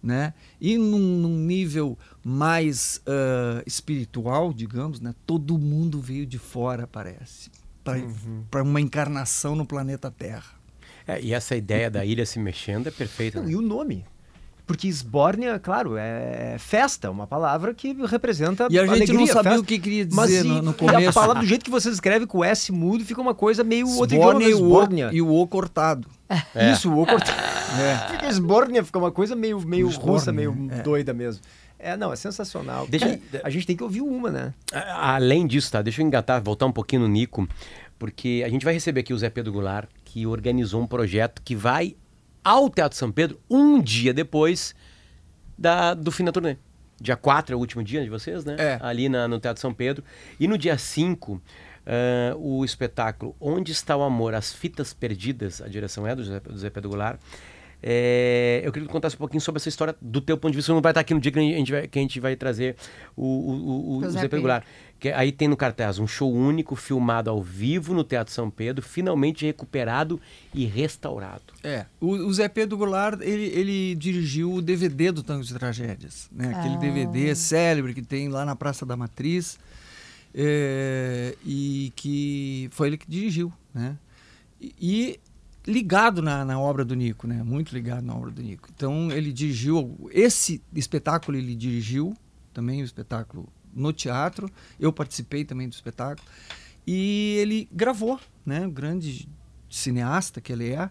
[0.04, 0.34] Né?
[0.60, 5.14] E num, num nível mais uh, espiritual, digamos, né?
[5.28, 7.52] todo mundo veio de fora, parece,
[7.84, 8.70] para uhum.
[8.70, 10.60] uma encarnação no planeta Terra.
[11.12, 13.40] É, e essa ideia da ilha se mexendo é perfeita.
[13.40, 13.52] Não, né?
[13.52, 14.06] E o nome?
[14.66, 19.44] Porque esbórnia, claro, é festa, uma palavra que representa E a gente alegria, não sabia
[19.44, 19.60] festa.
[19.60, 21.10] o que queria dizer Mas, no, no começo.
[21.10, 24.16] a palavra do jeito que você escreve com S mudo fica uma coisa meio outro
[24.16, 26.08] idioma, e o, e o O cortado.
[26.56, 26.72] É.
[26.72, 27.38] Isso, o O cortado.
[27.72, 28.12] É.
[28.12, 30.82] Fica esbórnia, fica uma coisa meio, meio russa, meio é.
[30.82, 31.42] doida mesmo.
[31.80, 32.86] É, não, é sensacional.
[32.86, 34.54] Deixa, a gente tem que ouvir uma, né?
[34.74, 35.82] Além disso, tá?
[35.82, 37.48] Deixa eu engatar, voltar um pouquinho no Nico,
[37.98, 41.56] porque a gente vai receber aqui o Zé Pedro Goulart, que organizou um projeto que
[41.56, 41.96] vai
[42.44, 44.76] ao Teatro São Pedro um dia depois
[45.58, 46.58] da, do fim da turnê.
[47.00, 48.58] Dia 4 é o último dia de vocês, né?
[48.60, 48.78] É.
[48.82, 50.04] Ali na, no Teatro São Pedro.
[50.38, 51.42] E no dia 5, uh,
[52.38, 54.36] o espetáculo Onde Está o Amor?
[54.36, 57.18] As Fitas Perdidas, a direção é do José, do Zé Pedro Goulart.
[57.82, 60.74] É, eu queria que contasse um pouquinho sobre essa história do teu ponto de vista.
[60.74, 62.76] Não vai estar aqui no dia que a gente vai, que a gente vai trazer
[63.16, 64.66] o, o, o, o Zé Pedro Goulart.
[65.02, 68.86] Que aí tem no cartaz um show único, filmado ao vivo no Teatro São Pedro,
[68.86, 70.22] finalmente recuperado
[70.54, 71.42] e restaurado.
[71.64, 76.30] É, o, o Zé Pedro Goulart, ele, ele dirigiu o DVD do Tango de Tragédias,
[76.32, 76.54] né?
[76.54, 76.78] Aquele ah.
[76.78, 79.58] DVD célebre que tem lá na Praça da Matriz,
[80.36, 83.98] é, e que foi ele que dirigiu, né?
[84.62, 85.20] E, e
[85.66, 87.42] ligado na, na, obra do Nico, né?
[87.42, 88.70] Muito ligado na obra do Nico.
[88.76, 92.16] Então ele dirigiu esse espetáculo, ele dirigiu
[92.54, 94.50] também o espetáculo no teatro.
[94.80, 96.28] Eu participei também do espetáculo.
[96.86, 98.66] E ele gravou, né?
[98.66, 99.30] O grande
[99.70, 100.90] cineasta que ele é,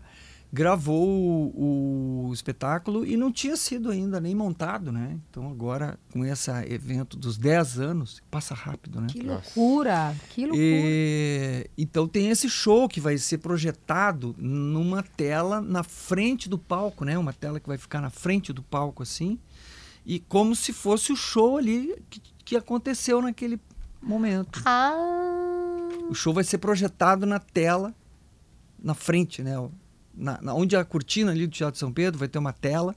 [0.52, 5.18] gravou o, o, espetáculo e não tinha sido ainda nem montado, né?
[5.28, 9.06] Então agora, com esse evento dos 10 anos, passa rápido, né?
[9.08, 10.16] Que loucura!
[10.30, 10.60] Que loucura!
[10.62, 17.04] E, então tem esse show que vai ser projetado numa tela na frente do palco,
[17.04, 17.16] né?
[17.16, 19.38] Uma tela que vai ficar na frente do palco, assim.
[20.10, 22.20] E como se fosse o show ali que
[22.50, 23.60] que aconteceu naquele
[24.02, 24.60] momento.
[24.64, 24.92] Ah.
[26.08, 27.94] O show vai ser projetado na tela,
[28.76, 29.52] na frente, né?
[30.12, 32.92] Na, na, onde a cortina ali do Teatro São Pedro vai ter uma tela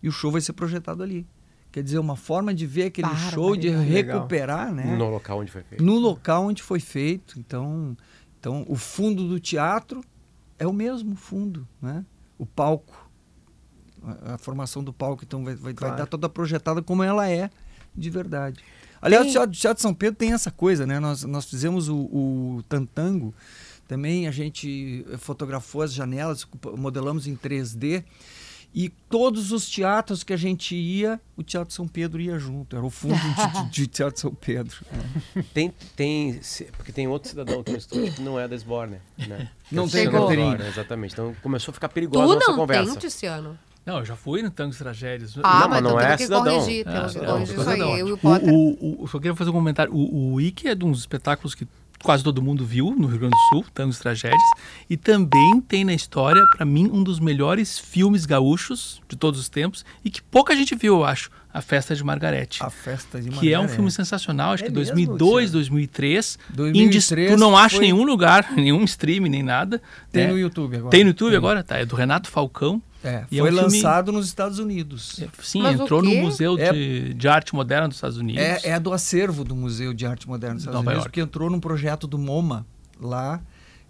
[0.00, 1.26] e o show vai ser projetado ali.
[1.72, 4.96] Quer dizer, uma forma de ver aquele show, de recuperar, né?
[4.96, 5.82] No local onde foi feito.
[5.82, 7.40] No local onde foi feito.
[7.40, 7.96] Então,
[8.38, 10.00] então o fundo do teatro
[10.60, 12.04] é o mesmo fundo, né?
[12.38, 13.09] O palco,
[14.02, 15.94] a, a formação do palco, então vai, vai, claro.
[15.94, 17.50] vai dar toda projetada como ela é
[17.94, 18.62] de verdade.
[19.02, 19.30] Aliás, tem...
[19.30, 21.00] o Teatro, Teatro São Pedro tem essa coisa, né?
[21.00, 23.34] Nós, nós fizemos o, o Tantango,
[23.88, 28.04] também a gente fotografou as janelas, modelamos em 3D.
[28.72, 32.76] E todos os teatros que a gente ia, o Teatro São Pedro ia junto.
[32.76, 34.76] Era o fundo de, de, de Teatro São Pedro.
[35.34, 35.42] É.
[35.54, 36.40] Tem, tem,
[36.76, 39.50] porque tem outro cidadão aqui no estúdio que não é da Esborne, né?
[39.70, 40.68] Não tem carteirinha.
[40.68, 41.12] Exatamente.
[41.12, 42.84] Então começou a ficar perigosa a nossa conversa.
[42.84, 43.58] Tu não tem, Ticiano?
[43.84, 45.34] Não, eu já fui no Tango Tragédias.
[45.42, 46.60] Ah, não, mas não é que cidadão.
[46.60, 48.52] corrigir, corrigir isso aí, eu e o Potter.
[48.52, 49.92] O, o, só queria fazer um comentário.
[49.92, 51.66] O, o Ike é de uns espetáculos que
[52.02, 54.40] quase todo mundo viu no Rio Grande do Sul, Tangos Tragédias,
[54.88, 59.48] e também tem na história, para mim, um dos melhores filmes gaúchos de todos os
[59.48, 62.62] tempos e que pouca gente viu, eu acho, A Festa de Margarete.
[62.62, 63.40] A Festa de Margarete.
[63.40, 66.38] Que é um filme sensacional, acho é que 2002, 2003.
[66.50, 69.80] 2003 tu não acha em nenhum lugar, nenhum stream, nem nada.
[70.10, 70.32] Tem né?
[70.32, 70.90] no YouTube agora.
[70.90, 71.36] Tem no YouTube tem.
[71.36, 71.78] agora, tá?
[71.78, 72.82] É do Renato Falcão.
[73.02, 74.18] É, foi é um lançado filme...
[74.18, 75.20] nos Estados Unidos.
[75.20, 76.72] É, sim, Mas entrou no Museu é...
[76.72, 78.42] de, de, Arte Moderna dos Estados Unidos.
[78.42, 81.10] É, é do acervo do Museu de Arte Moderna dos Estados Nova Unidos, York.
[81.10, 82.66] porque entrou num projeto do MoMA
[83.00, 83.40] lá.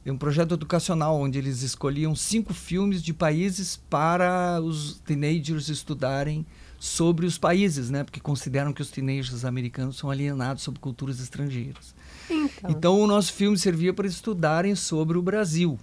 [0.05, 6.47] É um projeto educacional onde eles escolhiam cinco filmes de países para os teenagers estudarem
[6.79, 8.03] sobre os países, né?
[8.03, 11.95] Porque consideram que os teenagers americanos são alienados sobre culturas estrangeiras.
[12.31, 15.79] Então, então o nosso filme servia para estudarem sobre o Brasil.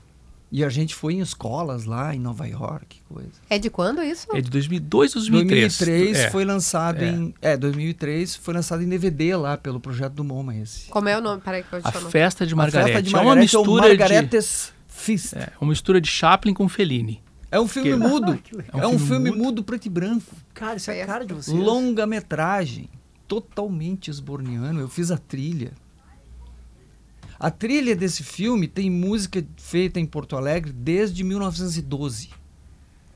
[0.50, 3.32] E a gente foi em escolas lá em Nova York, coisa.
[3.50, 4.28] É de quando isso?
[4.34, 5.78] É de 2002 ou 2003?
[5.78, 6.30] 2003 é.
[6.30, 7.10] foi lançado é.
[7.10, 7.34] em...
[7.42, 10.90] É, 2003 foi lançado em DVD lá pelo Projeto do MoMA esse.
[10.90, 11.42] Como é o nome?
[11.42, 12.92] Peraí que eu A Festa de Margarete.
[12.92, 14.94] A Festa de Margarete é uma mistura Margaretes de...
[14.96, 15.34] Fist.
[15.34, 17.22] É, uma mistura de Chaplin com Fellini.
[17.52, 17.96] É um filme que...
[17.96, 18.32] mudo.
[18.74, 19.44] é um, é um filme, filme mudo.
[19.44, 20.34] mudo preto e branco.
[20.54, 21.56] Cara, isso é cara de vocês.
[21.56, 22.90] Longa-metragem.
[23.28, 24.80] Totalmente esborniano.
[24.80, 25.74] Eu fiz a trilha.
[27.40, 32.30] A trilha desse filme tem música feita em Porto Alegre desde 1912.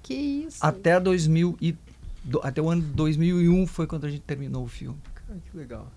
[0.04, 0.58] Que isso?
[0.62, 1.76] Até 2000 e,
[2.44, 4.98] até o ano 2001 foi quando a gente terminou o filme.
[5.16, 5.92] Cara, que legal.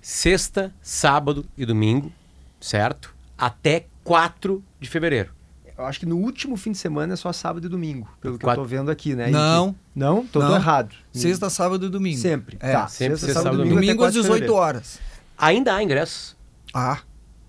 [0.00, 2.12] Sexta, sábado e domingo,
[2.60, 3.14] certo?
[3.36, 5.32] Até 4 de fevereiro.
[5.76, 8.44] Eu acho que no último fim de semana é só sábado e domingo, pelo que
[8.44, 8.62] Quatro...
[8.62, 9.28] eu tô vendo aqui, né?
[9.28, 9.74] Não.
[9.92, 10.24] Não?
[10.24, 10.54] Tô, não.
[10.54, 10.94] errado.
[11.12, 12.18] Sexta, sábado e domingo.
[12.18, 12.56] Sempre.
[12.60, 12.72] É.
[12.72, 12.86] Tá.
[12.86, 13.80] Sempre, sexta, sábado e domingo.
[13.80, 15.00] Domingo às 18 horas.
[15.36, 16.33] Ainda há ingressos?
[16.74, 16.98] Há.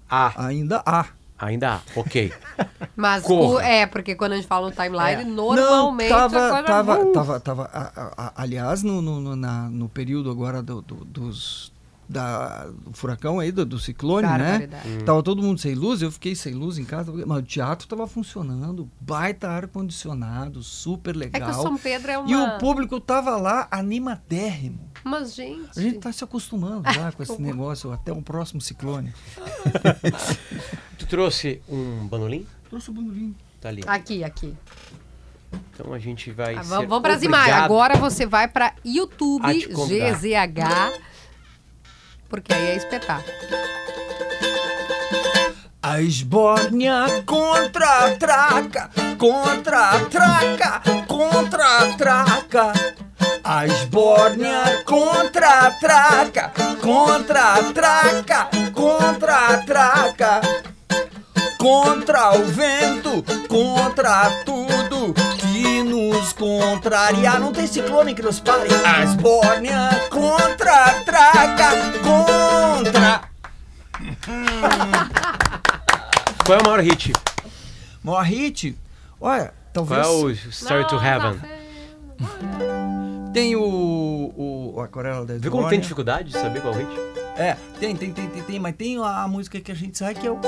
[0.09, 0.45] Há.
[0.45, 1.07] Ainda há.
[1.37, 2.31] Ainda há, ok.
[2.95, 5.25] Mas o, é, porque quando a gente fala no timeline, é.
[5.25, 7.11] normalmente Não, tava, a tava, uh.
[7.11, 11.73] tava, tava, a, a, aliás, no, no, na, no período agora do, do, dos,
[12.07, 14.69] da, do furacão aí, do, do ciclone, né?
[14.85, 15.03] Hum.
[15.03, 18.07] Tava todo mundo sem luz, eu fiquei sem luz em casa, mas o teatro tava
[18.07, 21.49] funcionando, baita ar-condicionado, super legal.
[21.49, 22.31] É que o São Pedro é uma...
[22.31, 24.94] E o público tava lá animadérrimo.
[25.05, 25.69] Mas, gente...
[25.77, 29.13] A gente tá se acostumando já com esse negócio, até um próximo ciclone.
[30.97, 32.45] tu trouxe um bandolim?
[32.69, 33.35] Trouxe o um bandolim.
[33.61, 33.83] Tá ali.
[33.85, 34.57] Aqui, aqui.
[35.71, 36.55] Então a gente vai.
[36.55, 37.55] Ah, vamos vamos para as imagens.
[37.55, 41.15] Agora você vai para YouTube GZH
[42.27, 43.31] porque aí é espetáculo.
[45.81, 52.73] A esbórnia contra-traca, contra-traca, contra-traca.
[53.47, 60.41] A esbórnia contra-traca, contra-traca, contra-traca.
[61.59, 67.37] Contra o vento, contra tudo que nos contraria.
[67.37, 68.67] Não tem ciclone que nos pare.
[68.83, 71.69] A esbórnia contra-traca,
[72.01, 73.21] contra.
[76.43, 77.13] Qual é o maior hit?
[78.03, 78.75] Maior hit?
[79.21, 80.01] Olha, talvez.
[80.01, 81.39] Qual é o Story to Heaven?
[83.35, 86.89] Tem o, o Aquarela da Viu como tem dificuldade de saber qual é o hit?
[87.37, 90.17] É, tem, tem, tem, tem, tem, mas tem a, a música que a gente sabe
[90.17, 90.39] que é o.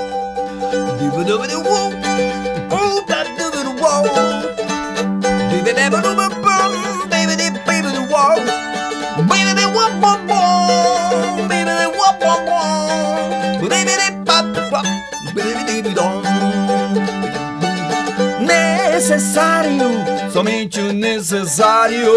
[19.10, 19.89] Necessário,
[20.34, 22.12] somente o necessário,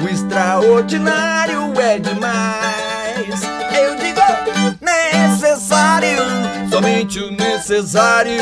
[0.00, 3.42] o extraordinário é demais.
[3.76, 4.20] Eu digo
[4.80, 6.16] necessário,
[6.70, 8.40] somente o necessário,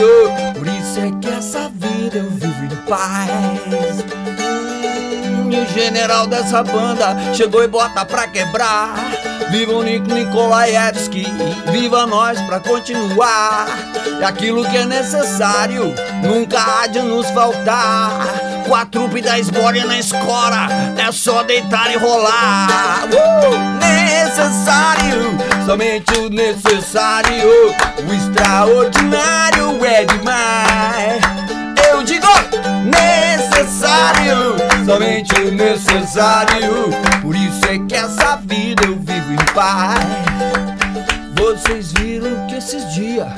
[0.55, 4.05] por isso é que essa vida eu vivo em paz.
[4.42, 8.94] Hum, e o general dessa banda chegou e bota pra quebrar.
[9.51, 11.24] Viva o Nick Nikolaevski,
[11.72, 13.66] viva nós pra continuar.
[14.20, 18.64] E aquilo que é necessário nunca há de nos faltar.
[18.67, 23.05] Com a trupe da esbórnia na escola, é só deitar e rolar.
[23.12, 23.77] Uh!
[23.79, 27.75] Necessário, somente o necessário.
[28.09, 31.23] O extraordinário é demais.
[31.91, 32.27] Eu digo
[32.85, 36.91] necessário, somente o necessário.
[37.23, 40.01] Por isso é que essa vida eu vivo em paz.
[41.39, 43.33] Vocês viram que esses dias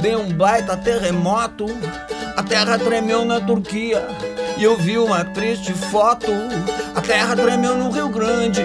[0.00, 1.66] deu um baita terremoto,
[2.36, 4.06] a terra tremeu na Turquia
[4.58, 6.30] e eu vi uma triste foto.
[6.94, 8.62] A terra tremeu no Rio Grande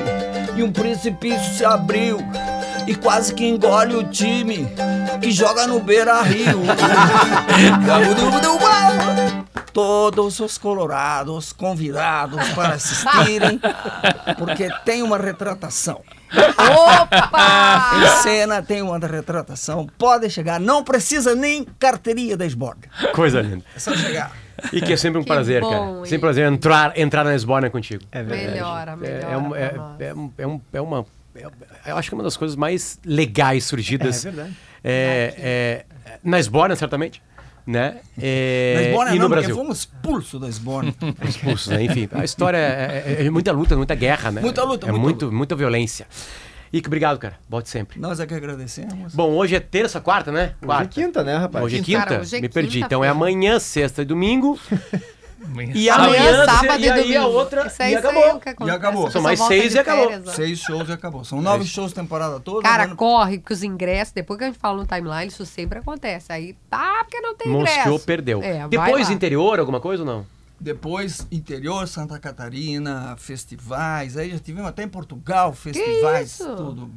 [0.56, 2.18] e um precipício se abriu
[2.86, 4.68] e quase que engole o time
[5.22, 6.62] que joga no Beira Rio.
[9.72, 13.58] Todos os colorados convidados para assistirem,
[14.38, 16.02] porque tem uma retratação.
[16.32, 17.92] Opa!
[17.98, 19.88] Em cena tem uma retratação.
[19.98, 22.90] Pode chegar, não precisa nem carteirinha da esborga.
[23.14, 23.64] Coisa linda.
[23.76, 24.32] É só chegar.
[24.72, 26.06] E que é sempre um que prazer, cara.
[26.06, 28.04] Sempre um prazer entrar, entrar na esborna contigo.
[28.12, 28.52] É verdade.
[28.52, 29.26] Melhora, melhora.
[29.26, 31.06] É, é, um, é, é, um, é uma.
[31.34, 34.26] É, eu acho que é uma das coisas mais legais surgidas.
[34.26, 34.58] É verdade.
[34.84, 35.86] É, é,
[36.24, 37.22] na esborna, certamente
[37.66, 37.98] né?
[38.20, 39.56] É, e não, no Brasil.
[39.56, 40.94] fomos expulsos da Esborna.
[41.28, 41.84] expulsos, né?
[41.84, 44.42] Enfim, a história é, é, é, muita luta, muita guerra, né?
[44.42, 45.38] Muita luta, é muita, muito, luta.
[45.38, 46.08] muita violência.
[46.74, 47.36] Ike, obrigado, cara.
[47.50, 48.00] Volte sempre.
[48.00, 49.14] Nós é que agradecemos.
[49.14, 50.56] Bom, hoje é terça, quarta, né?
[50.64, 50.90] Quarta.
[50.90, 51.66] Hoje é quinta, né, rapaz?
[51.66, 52.00] Hoje é quinta?
[52.00, 52.80] Cara, hoje é Me perdi.
[52.80, 54.58] Então é amanhã, sexta e domingo.
[55.74, 58.42] E amanhã, sábado e, aí a outra isso aí, e acabou.
[58.68, 59.12] e acabou.
[59.12, 60.10] São mais seis e acabou.
[60.10, 61.24] Férias, seis shows e acabou.
[61.24, 62.62] São nove é shows temporada toda.
[62.62, 62.96] Cara, mano.
[62.96, 66.32] corre que os ingressos, depois que a gente fala no timeline, isso sempre acontece.
[66.32, 67.76] Aí tá, porque não tem ingresso.
[67.78, 68.44] Mostrou, perdeu.
[68.44, 70.26] É, depois interior, alguma coisa ou não?
[70.60, 74.16] Depois, interior, Santa Catarina, festivais.
[74.16, 76.92] Aí já tivemos até em Portugal, festivais, tudo.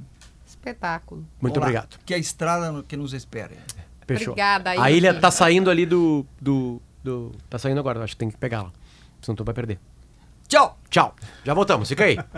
[0.46, 1.24] Espetáculo.
[1.40, 1.98] Muito Olá, obrigado.
[2.04, 3.54] Que é a estrada que nos espere.
[4.06, 4.32] Fechou.
[4.32, 4.70] Obrigada.
[4.70, 7.30] A ilha tá saindo ali do, do, do...
[7.48, 8.72] Tá saindo agora, acho que tem que pegá-la.
[9.20, 9.78] Senão tu vai perder.
[10.48, 10.78] Tchau.
[10.90, 11.14] Tchau.
[11.44, 12.18] Já voltamos, fica aí.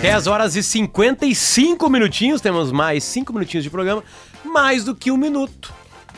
[0.00, 4.02] Dez horas e 55 minutinhos, temos mais cinco minutinhos de programa,
[4.44, 5.72] mais do que um minuto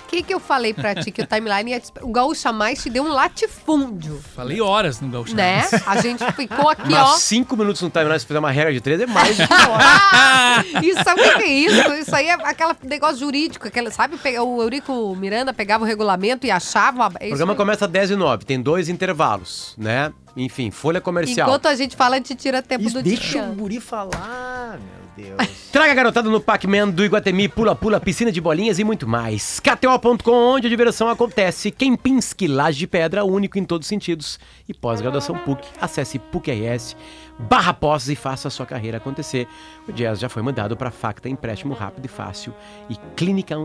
[0.04, 1.82] que, que eu falei pra ti que o timeline ia.
[2.02, 4.20] O Gaúcha Mais te deu um latifúndio.
[4.34, 5.64] Falei horas no Gaúcha Né?
[5.86, 7.16] A gente ficou aqui, Mas ó.
[7.16, 10.84] cinco minutos no timeline, se fizer uma regra de três, é mais que hora.
[10.84, 11.92] isso sabe o que é isso?
[11.94, 13.66] Isso aí é aquele negócio jurídico.
[13.68, 17.12] Aquele, sabe, o Eurico Miranda pegava o regulamento e achava.
[17.20, 20.12] É o programa começa às 10 e 9, tem dois intervalos, né?
[20.36, 21.48] Enfim, folha comercial.
[21.48, 23.16] Enquanto a gente fala, a gente tira tempo isso, do dia.
[23.16, 25.03] Deixa o guri falar, meu.
[25.16, 25.70] Deus.
[25.70, 29.60] Traga a garotada no Pac-Man do Iguatemi, pula-pula, piscina de bolinhas e muito mais.
[29.60, 31.70] KTO.com, onde a diversão acontece.
[31.70, 34.38] Kempinski, laje de pedra, único em todos os sentidos.
[34.68, 36.96] E pós-graduação PUC, acesse PUC-RS,
[37.38, 39.48] barra pós e faça a sua carreira acontecer.
[39.88, 42.54] O Jazz já foi mandado para Facta, empréstimo rápido e fácil.
[42.88, 43.56] E Clínica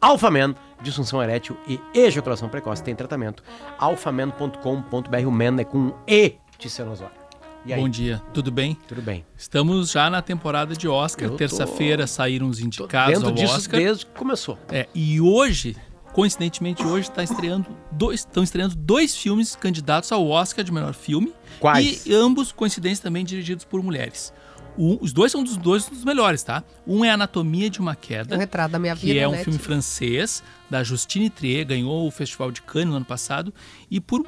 [0.00, 3.42] Alphaman, disfunção erétil e ejaculação precoce tem tratamento.
[3.78, 7.17] alphaman.com.br, o man é com E de Cenosório.
[7.76, 8.76] Bom dia, tudo bem?
[8.88, 9.26] Tudo bem.
[9.36, 11.30] Estamos já na temporada de Oscar.
[11.30, 13.80] Terça-feira saíram os indicados dentro ao disso Oscar.
[13.80, 14.58] desde que começou.
[14.70, 15.76] É, e hoje,
[16.12, 21.32] coincidentemente, hoje está estreando dois, estão estreando dois filmes candidatos ao Oscar de melhor filme.
[21.60, 22.06] Quais?
[22.06, 24.32] E ambos, coincidentes, também dirigidos por mulheres.
[24.76, 26.64] os dois são dos dois dos melhores, tá?
[26.86, 28.34] Um é Anatomia de uma Queda.
[28.34, 29.12] O retrato da minha vida.
[29.12, 32.96] Que é um né, filme francês, da Justine Trier, ganhou o Festival de Cannes no
[32.96, 33.52] ano passado.
[33.90, 34.24] E por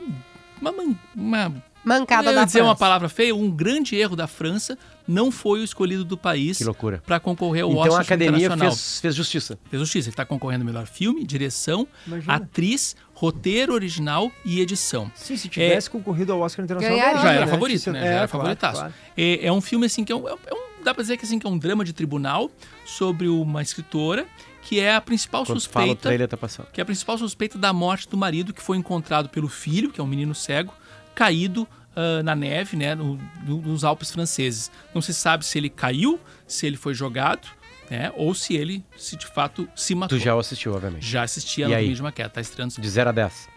[0.61, 0.73] uma,
[1.15, 2.71] uma Mancada eu da dizer França.
[2.71, 4.77] uma palavra feia, um grande erro da França
[5.09, 6.61] não foi o escolhido do país
[7.05, 9.59] para concorrer ao então, Oscar Então a academia fez, fez, justiça.
[9.69, 10.09] Fez justiça.
[10.09, 12.35] Ele está concorrendo melhor filme, direção, Imagina.
[12.35, 15.11] atriz, roteiro original e edição.
[15.15, 17.53] Sim, se tivesse é, concorrido ao Oscar Internacional, Ganharia, já era né?
[17.53, 17.99] favorito, né?
[17.99, 18.79] É, já era claro, favoritaço.
[18.81, 18.95] Claro.
[19.17, 21.39] É, é, um filme assim que é um, é um, dá para dizer que assim
[21.39, 22.51] que é um drama de tribunal
[22.85, 24.27] sobre uma escritora
[24.63, 26.11] que é a principal Quando suspeita.
[26.11, 26.67] Fala, o tá passando.
[26.73, 30.01] Que é a principal suspeita da morte do marido que foi encontrado pelo filho, que
[30.01, 30.73] é um menino cego,
[31.21, 34.71] caído uh, na neve, né, no, no, nos Alpes franceses.
[34.95, 37.47] Não se sabe se ele caiu, se ele foi jogado,
[37.91, 40.19] né, ou se ele, se de fato, se matou.
[40.19, 41.07] Tu já assistiu, obviamente.
[41.07, 42.75] Já assisti a Anatomia de uma Queda, tá estreando.
[42.75, 43.49] De 0 a 10.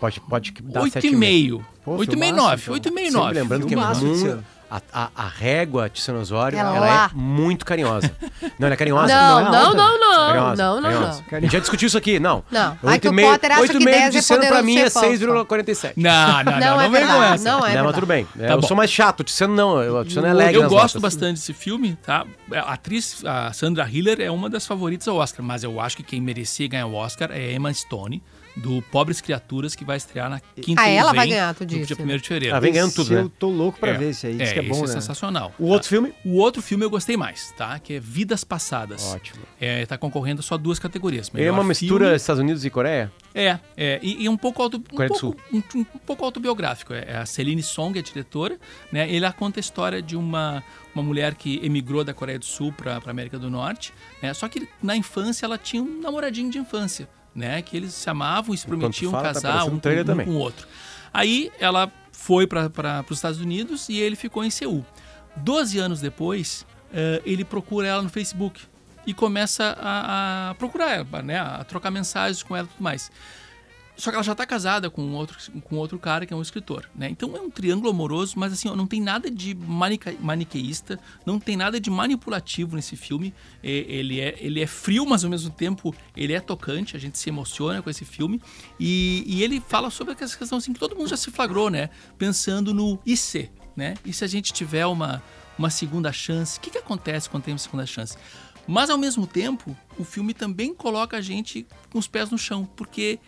[0.00, 1.62] Pode, pode dar 8,5.
[1.86, 2.72] 8,5, 9.
[2.72, 3.34] 8,5, 9.
[3.34, 8.14] Lembrando que é muito a, a, a régua Tiziano ela, ela é muito carinhosa.
[8.58, 9.08] Não, ela é carinhosa?
[9.08, 10.26] Não, não, não, não.
[10.28, 11.24] Carinhosa, não, não, não.
[11.32, 12.44] A gente já discutiu isso aqui, não.
[12.50, 12.78] Não.
[12.84, 15.94] Aí que o Potter acha que 10 é poderoso pra mim é 6,47.
[15.96, 16.60] Não, não, não.
[16.60, 17.44] Não, vem com essa.
[17.44, 18.24] Não, é não mas tudo bem.
[18.24, 19.20] Tá eu sou mais chato.
[19.20, 20.00] O Tiziano não.
[20.00, 22.24] O Tiziano é alegre Eu gosto bastante desse filme, tá?
[22.52, 26.02] A atriz, a Sandra Hiller, é uma das favoritas ao Oscar, mas eu acho que
[26.02, 28.22] quem merecia ganhar o Oscar é Emma Stone
[28.56, 31.94] do Pobres Criaturas, que vai estrear na quinta Ah, ela vai ganhar, tu disse.
[31.94, 32.52] dia 1 de fevereiro.
[32.52, 33.20] Ela vem ganhando tudo, né?
[33.22, 34.86] Eu tô louco pra é, ver esse aí, isso é, que é bom, é né?
[34.86, 35.52] sensacional.
[35.58, 36.12] O outro filme?
[36.24, 37.78] O outro filme eu gostei mais, tá?
[37.78, 39.04] Que é Vidas Passadas.
[39.06, 39.42] Ótimo.
[39.60, 41.30] É, tá concorrendo só duas categorias.
[41.30, 43.12] Melhor é uma mistura filme, Estados Unidos e Coreia?
[43.34, 45.36] É, é e, e um pouco auto, um Coreia pouco, do Sul.
[45.52, 46.92] Um, um, pouco autobiográfico.
[46.92, 48.58] É, a Celine Song, a diretora,
[48.92, 49.10] né?
[49.10, 52.96] Ele conta a história de uma uma mulher que emigrou da Coreia do Sul para
[52.96, 54.34] a América do Norte, né?
[54.34, 57.62] Só que na infância ela tinha um namoradinho de infância né?
[57.62, 60.30] Que eles se amavam e se prometiam fala, tá casar tá um, um, um com
[60.30, 60.66] o outro.
[61.12, 61.90] Aí ela
[62.20, 64.84] foi para os Estados Unidos e ele ficou em Seul.
[65.36, 68.60] Doze anos depois, uh, ele procura ela no Facebook
[69.06, 71.38] e começa a, a procurar ela, né?
[71.38, 73.10] A trocar mensagens com ela e tudo mais.
[74.00, 76.88] Só que ela já está casada com outro, com outro cara que é um escritor,
[76.94, 77.10] né?
[77.10, 81.54] Então é um triângulo amoroso, mas assim, ó, não tem nada de maniqueísta, não tem
[81.54, 83.34] nada de manipulativo nesse filme.
[83.62, 87.28] ele, é, ele é frio, mas ao mesmo tempo ele é tocante, a gente se
[87.28, 88.40] emociona com esse filme.
[88.78, 91.90] E, e ele fala sobre essa questão assim, que todo mundo já se flagrou, né?
[92.16, 93.94] Pensando no se, né?
[94.02, 95.22] E se a gente tiver uma,
[95.58, 96.56] uma segunda chance?
[96.56, 98.16] O que, que acontece quando tem uma segunda chance?
[98.66, 102.64] Mas ao mesmo tempo, o filme também coloca a gente com os pés no chão,
[102.76, 103.18] porque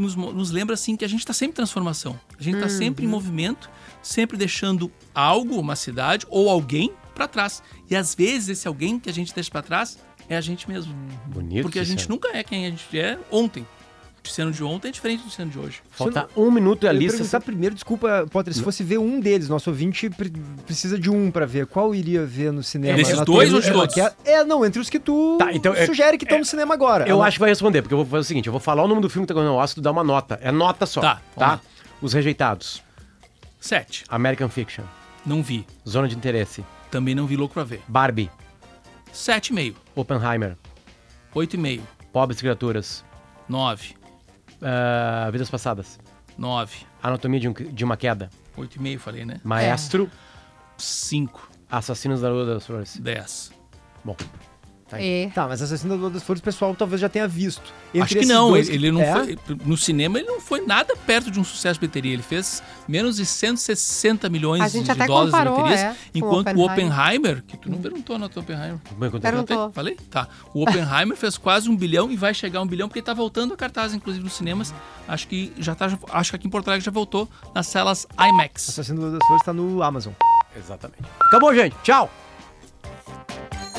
[0.00, 2.18] nos, nos lembra assim que a gente está sempre em transformação.
[2.38, 2.78] A gente está uhum.
[2.78, 3.70] sempre em movimento,
[4.02, 7.62] sempre deixando algo, uma cidade ou alguém para trás.
[7.88, 9.98] E às vezes esse alguém que a gente deixa para trás
[10.28, 10.94] é a gente mesmo.
[11.26, 11.62] Bonito.
[11.62, 13.66] Porque a gente nunca é quem a gente é ontem.
[14.24, 15.80] Luciano de ontem é diferente do Luciano de hoje.
[15.90, 17.16] Falta um minuto e a lista.
[17.18, 20.30] perguntar primeiro, desculpa, Potter, se fosse ver um deles, nosso ouvinte pre-
[20.66, 21.66] precisa de um pra ver.
[21.66, 22.96] Qual iria ver no cinema?
[22.96, 23.96] Desses Na dois ou de todos?
[23.96, 26.74] É, é, não, entre os que tu Tá, então, é- sugere que estão no cinema
[26.74, 27.08] agora.
[27.08, 28.84] Eu Ah, acho que vai responder, porque eu vou fazer o seguinte: eu vou falar
[28.84, 30.38] o nome do filme que tá ganhando o Oscar e tu dá uma nota.
[30.42, 31.00] É nota só.
[31.00, 31.60] Tá, tá?
[32.02, 32.82] Os Rejeitados.
[33.58, 34.04] Sete.
[34.08, 34.84] American Fiction.
[35.24, 35.66] Não vi.
[35.88, 36.64] Zona de Interesse.
[36.90, 37.82] Também não vi louco pra ver.
[37.88, 38.30] Barbie.
[39.12, 39.76] Sete e meio.
[39.94, 40.56] Oppenheimer.
[41.34, 41.82] Oito e meio.
[42.12, 43.04] Pobres Criaturas.
[43.48, 43.94] Nove.
[44.62, 45.98] Ah, Vidas Passadas.
[46.38, 46.76] Nove.
[47.02, 48.30] Anatomia de, um- de uma Queda.
[48.56, 49.40] Oito e meio, falei, né?
[49.44, 50.10] Maestro.
[50.76, 51.50] Cinco.
[51.70, 52.96] Assassinos da Lua das Flores.
[52.98, 53.52] Dez.
[54.04, 54.16] Bom.
[54.90, 55.30] Tá É.
[55.32, 57.62] Tá, mas Assassino da Lua das Flores, o pessoal talvez já tenha visto.
[57.94, 59.12] Entre Acho que não, dois ele, ele não é?
[59.12, 59.38] foi.
[59.64, 62.12] No cinema ele não foi nada perto de um sucesso de bilheteria.
[62.12, 65.96] Ele fez menos de 160 milhões A gente de até dólares comparou, de bilheterias.
[65.96, 66.90] é, enquanto o Oppenheimer.
[66.90, 68.78] Oppenheimer, que tu não perguntou na tua Oppenheimer.
[68.96, 69.70] Bem, Perguntou.
[69.70, 69.96] Falei?
[70.10, 70.26] Tá.
[70.52, 73.54] O Oppenheimer fez quase um bilhão e vai chegar a um bilhão porque tá voltando
[73.54, 74.74] a cartaz, inclusive, nos cinemas.
[75.06, 75.86] Acho que já tá.
[76.10, 78.68] Acho que aqui em Porto Alegre já voltou nas celas IMAX.
[78.70, 80.12] Assassino das Flores tá no Amazon.
[80.56, 81.02] Exatamente.
[81.20, 81.76] Acabou, gente.
[81.82, 82.10] Tchau.